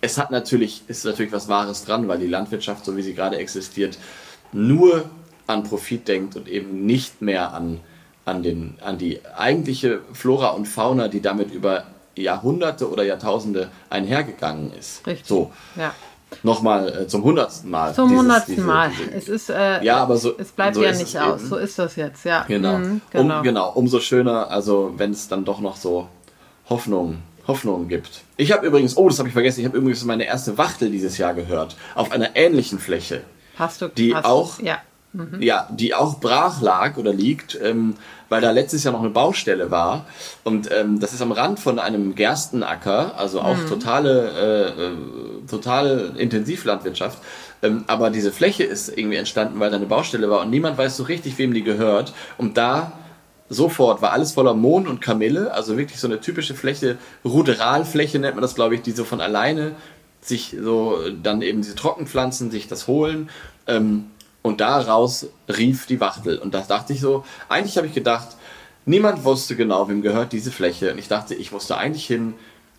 [0.00, 3.36] es hat natürlich, ist natürlich was Wahres dran, weil die Landwirtschaft, so wie sie gerade
[3.36, 3.96] existiert,
[4.52, 5.04] nur
[5.46, 7.78] an Profit denkt und eben nicht mehr an,
[8.24, 11.84] an, den, an die eigentliche Flora und Fauna, die damit über
[12.16, 15.06] Jahrhunderte oder Jahrtausende einhergegangen ist.
[15.06, 15.26] Richtig.
[15.26, 15.94] So, Ja.
[16.42, 17.94] Nochmal äh, zum hundertsten Mal.
[17.94, 18.90] Zum hundertsten Mal.
[18.98, 21.40] diese- Es ist, äh, Ja, aber so- es bleibt so ja nicht aus.
[21.40, 21.48] eben.
[21.48, 22.44] So ist das jetzt, ja.
[22.48, 22.78] Genau.
[22.78, 23.38] Mhm, genau.
[23.38, 26.08] Um, genau, umso schöner, also wenn es dann doch noch so
[26.68, 28.22] Hoffnung, Hoffnung gibt.
[28.36, 31.18] Ich habe übrigens, oh, das habe ich vergessen, ich habe übrigens meine erste Wachtel dieses
[31.18, 33.22] Jahr gehört, auf einer ähnlichen Fläche.
[33.56, 34.78] Hast du Die hast auch- Du, ja.
[35.40, 37.94] Ja, die auch brach lag oder liegt, ähm,
[38.30, 40.06] weil da letztes Jahr noch eine Baustelle war.
[40.44, 44.92] Und ähm, das ist am Rand von einem Gerstenacker, also auch totale, äh, äh,
[45.48, 47.18] totale Intensivlandwirtschaft.
[47.62, 50.96] Ähm, aber diese Fläche ist irgendwie entstanden, weil da eine Baustelle war und niemand weiß
[50.96, 52.14] so richtig, wem die gehört.
[52.38, 52.92] Und da
[53.50, 58.36] sofort war alles voller Mohn und Kamille, also wirklich so eine typische Fläche, Ruderalfläche nennt
[58.36, 59.72] man das, glaube ich, die so von alleine
[60.22, 63.28] sich so dann eben diese Trockenpflanzen sich das holen.
[63.66, 64.09] Ähm,
[64.42, 66.38] und daraus rief die Wachtel.
[66.38, 68.28] Und da dachte ich so, eigentlich habe ich gedacht,
[68.86, 70.92] niemand wusste genau, wem gehört diese Fläche.
[70.92, 72.34] Und ich dachte, ich musste eigentlich hin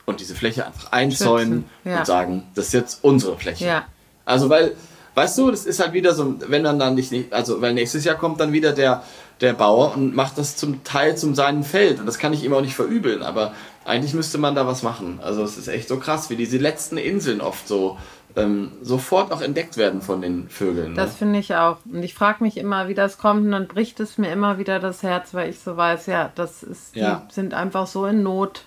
[0.05, 1.99] und diese Fläche einfach einzäunen ja.
[1.99, 3.65] und sagen, das ist jetzt unsere Fläche.
[3.65, 3.85] Ja.
[4.25, 4.75] Also weil,
[5.15, 8.03] weißt du, das ist halt wieder so, wenn dann dann nicht, nicht also weil nächstes
[8.05, 9.03] Jahr kommt dann wieder der,
[9.39, 11.99] der Bauer und macht das zum Teil zum seinen Feld.
[11.99, 13.53] Und das kann ich ihm auch nicht verübeln, aber
[13.85, 15.19] eigentlich müsste man da was machen.
[15.23, 17.97] Also es ist echt so krass, wie diese letzten Inseln oft so
[18.35, 20.95] ähm, sofort auch entdeckt werden von den Vögeln.
[20.95, 21.15] Das ne?
[21.17, 21.77] finde ich auch.
[21.91, 23.45] Und ich frage mich immer, wie das kommt.
[23.45, 26.63] Und dann bricht es mir immer wieder das Herz, weil ich so weiß, ja, das
[26.63, 27.23] ist, Ja.
[27.29, 28.63] die sind einfach so in Not.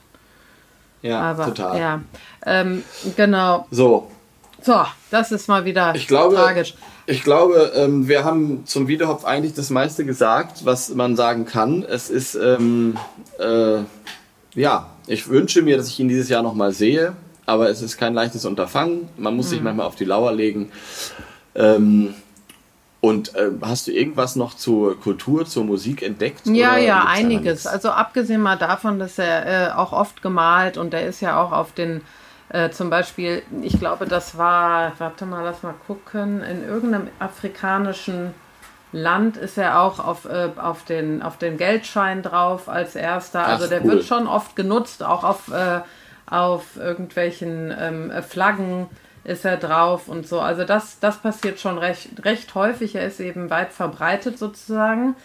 [1.03, 1.79] Ja, Aber total.
[1.79, 2.01] ja,
[2.47, 2.83] ähm,
[3.17, 3.67] genau.
[3.71, 4.11] So,
[4.63, 6.75] So, das ist mal wieder ich glaube, tragisch.
[7.05, 11.83] ich glaube, ähm, wir haben zum Wiederhopf eigentlich das meiste gesagt, was man sagen kann.
[11.83, 12.97] Es ist, ähm,
[13.39, 13.81] äh,
[14.55, 17.15] ja, ich wünsche mir, dass ich ihn dieses Jahr nochmal sehe,
[17.47, 19.09] aber es ist kein leichtes Unterfangen.
[19.17, 19.65] Man muss sich Mhm.
[19.65, 20.71] manchmal auf die Lauer legen.
[21.55, 22.15] Ähm,
[23.01, 26.47] und äh, hast du irgendwas noch zur Kultur, zur Musik entdeckt?
[26.47, 27.67] Ja, ja, einiges.
[27.67, 31.53] Also abgesehen mal davon, dass er äh, auch oft gemalt und er ist ja auch
[31.53, 32.01] auf den,
[32.49, 38.33] äh, zum Beispiel, ich glaube, das war, warte mal, lass mal gucken, in irgendeinem afrikanischen
[38.93, 43.45] Land ist er auch auf, äh, auf, den, auf den Geldschein drauf als erster.
[43.45, 43.89] Also Ach, der cool.
[43.91, 45.81] wird schon oft genutzt, auch auf, äh,
[46.27, 48.89] auf irgendwelchen ähm, äh, Flaggen
[49.25, 50.41] ist er drauf und so.
[50.41, 52.95] Also das, das passiert schon recht, recht häufig.
[52.95, 55.17] Er ist eben weit verbreitet sozusagen,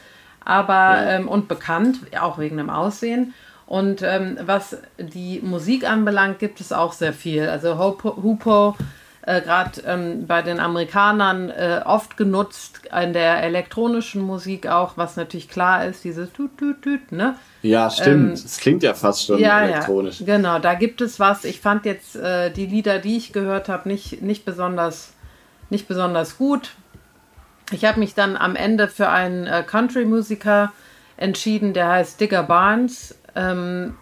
[0.44, 3.34] aber ähm, und bekannt, auch wegen dem Aussehen.
[3.66, 7.48] Und ähm, was die Musik anbelangt, gibt es auch sehr viel.
[7.48, 8.76] Also Hupo, Hupo
[9.22, 15.18] äh, gerade ähm, bei den Amerikanern äh, oft genutzt, in der elektronischen Musik auch, was
[15.18, 17.36] natürlich klar ist, dieses Tut, Tut, Tut, ne?
[17.62, 18.34] Ja, stimmt.
[18.34, 20.22] Es klingt ja fast schon ja, elektronisch.
[20.22, 21.44] Ja, genau, da gibt es was.
[21.44, 25.14] Ich fand jetzt äh, die Lieder, die ich gehört habe, nicht, nicht, besonders,
[25.70, 26.72] nicht besonders gut.
[27.72, 30.72] Ich habe mich dann am Ende für einen äh, Country-Musiker
[31.18, 33.18] entschieden, der heißt Digger Barnes.
[33.36, 33.96] Ähm,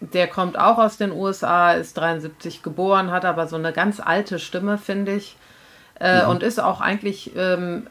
[0.00, 4.38] der kommt auch aus den USA, ist 73 geboren, hat aber so eine ganz alte
[4.38, 5.36] Stimme, finde ich.
[5.98, 7.88] Äh, Und ist auch eigentlich, ähm,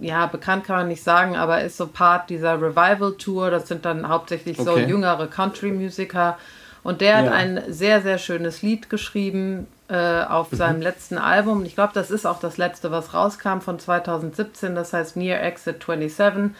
[0.00, 3.50] ja, bekannt kann man nicht sagen, aber ist so Part dieser Revival-Tour.
[3.50, 4.86] Das sind dann hauptsächlich so Okay.
[4.86, 6.38] jüngere Country-Musiker.
[6.82, 7.32] Und der hat Ja.
[7.32, 11.64] ein sehr, sehr schönes Lied geschrieben äh, auf seinem letzten Album.
[11.66, 14.74] Ich glaube, das ist auch das letzte, was rauskam von 2017.
[14.74, 16.54] Das heißt Near Exit 27.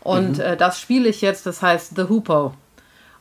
[0.00, 2.54] Und äh, das spiele ich jetzt, das heißt The Hoopo.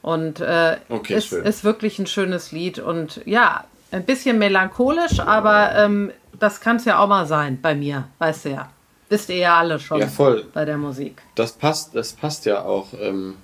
[0.03, 1.43] Und äh, Okay, ist, schön.
[1.45, 2.79] ist wirklich ein schönes Lied.
[2.79, 7.75] Und ja, ein bisschen melancholisch, aber ähm, das kann es ja auch mal sein bei
[7.75, 8.69] mir, weißt du ja.
[9.11, 10.45] Wisst ihr ja alle schon Ja, voll.
[10.53, 11.21] bei der Musik.
[11.35, 13.35] Das passt, das passt ja auch ähm,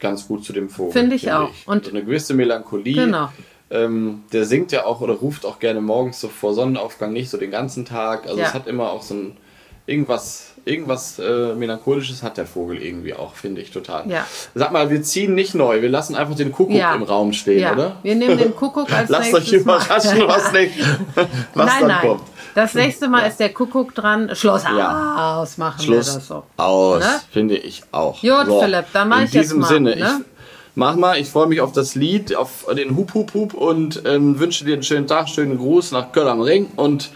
[0.00, 0.92] ganz gut zu dem Vogel.
[0.92, 1.48] Finde ich auch.
[1.64, 2.94] Und Und- eine gewisse Melancholie.
[3.06, 3.30] Genau.
[3.70, 7.38] Ähm, der singt ja auch oder ruft auch gerne morgens so vor Sonnenaufgang nicht so
[7.38, 8.26] den ganzen Tag.
[8.26, 8.46] Also Ja.
[8.46, 9.36] es hat immer auch so ein
[9.86, 14.08] irgendwas, irgendwas äh, Melancholisches hat der Vogel irgendwie auch, finde ich total.
[14.10, 14.26] Ja.
[14.54, 16.94] Sag mal, wir ziehen nicht neu, wir lassen einfach den Kuckuck Ja.
[16.94, 17.96] im Raum stehen, Ja, oder?
[18.02, 20.28] wir nehmen den Kuckuck als Lasst euch überraschen, Mal.
[20.28, 20.72] was, nicht,
[21.54, 22.00] was nein, dann nein.
[22.02, 22.22] kommt.
[22.56, 24.30] Das nächste Mal ist der Kuckuck dran.
[24.34, 25.38] Schluss Ja.
[25.40, 26.42] aus machen Schluss wir das so.
[26.56, 27.20] aus, Ne?
[27.30, 28.20] finde ich auch.
[28.20, 30.20] Gut, Philipp, dann mach In ich jetzt diesem mal, Sinne, ne?
[30.20, 30.26] ich
[30.74, 34.38] mach mal, ich freue mich auf das Lied, auf den Hup Hup Hup und ähm,
[34.40, 37.10] wünsche dir einen schönen Tag, schönen Gruß nach Köln am Ring und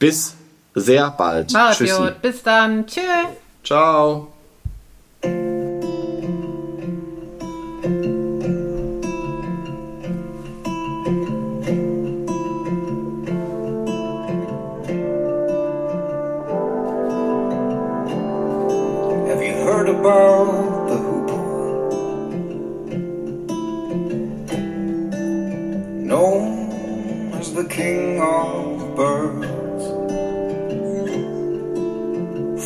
[0.00, 0.34] bis
[0.74, 1.52] sehr bald.
[1.52, 1.78] Mach's.
[2.20, 2.84] Bis dann.
[2.86, 3.02] Tschüss.
[3.62, 4.26] Ciao.
[20.04, 21.88] About the hoopoe?
[26.10, 29.84] Known as the king of birds,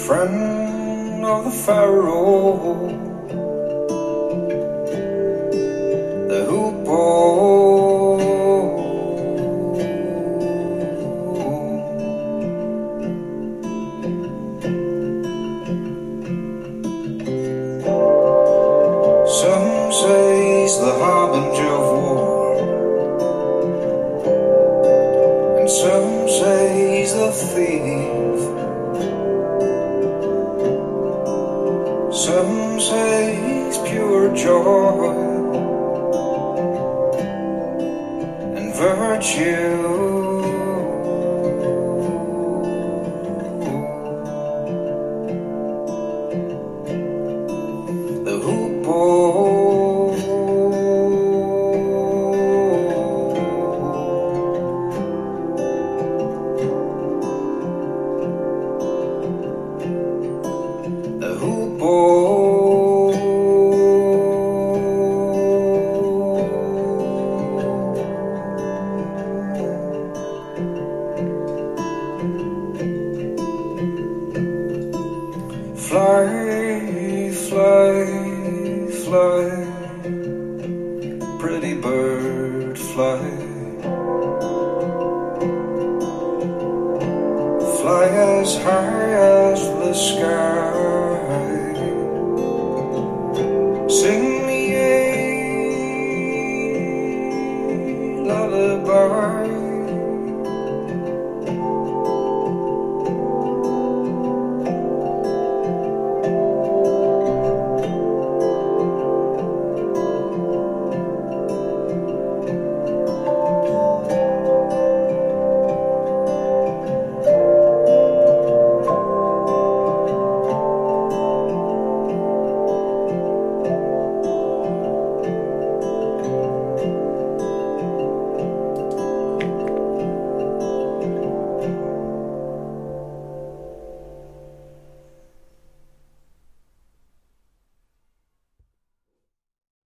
[0.05, 2.89] friend of the pharaoh.
[6.31, 7.88] The hoopoe.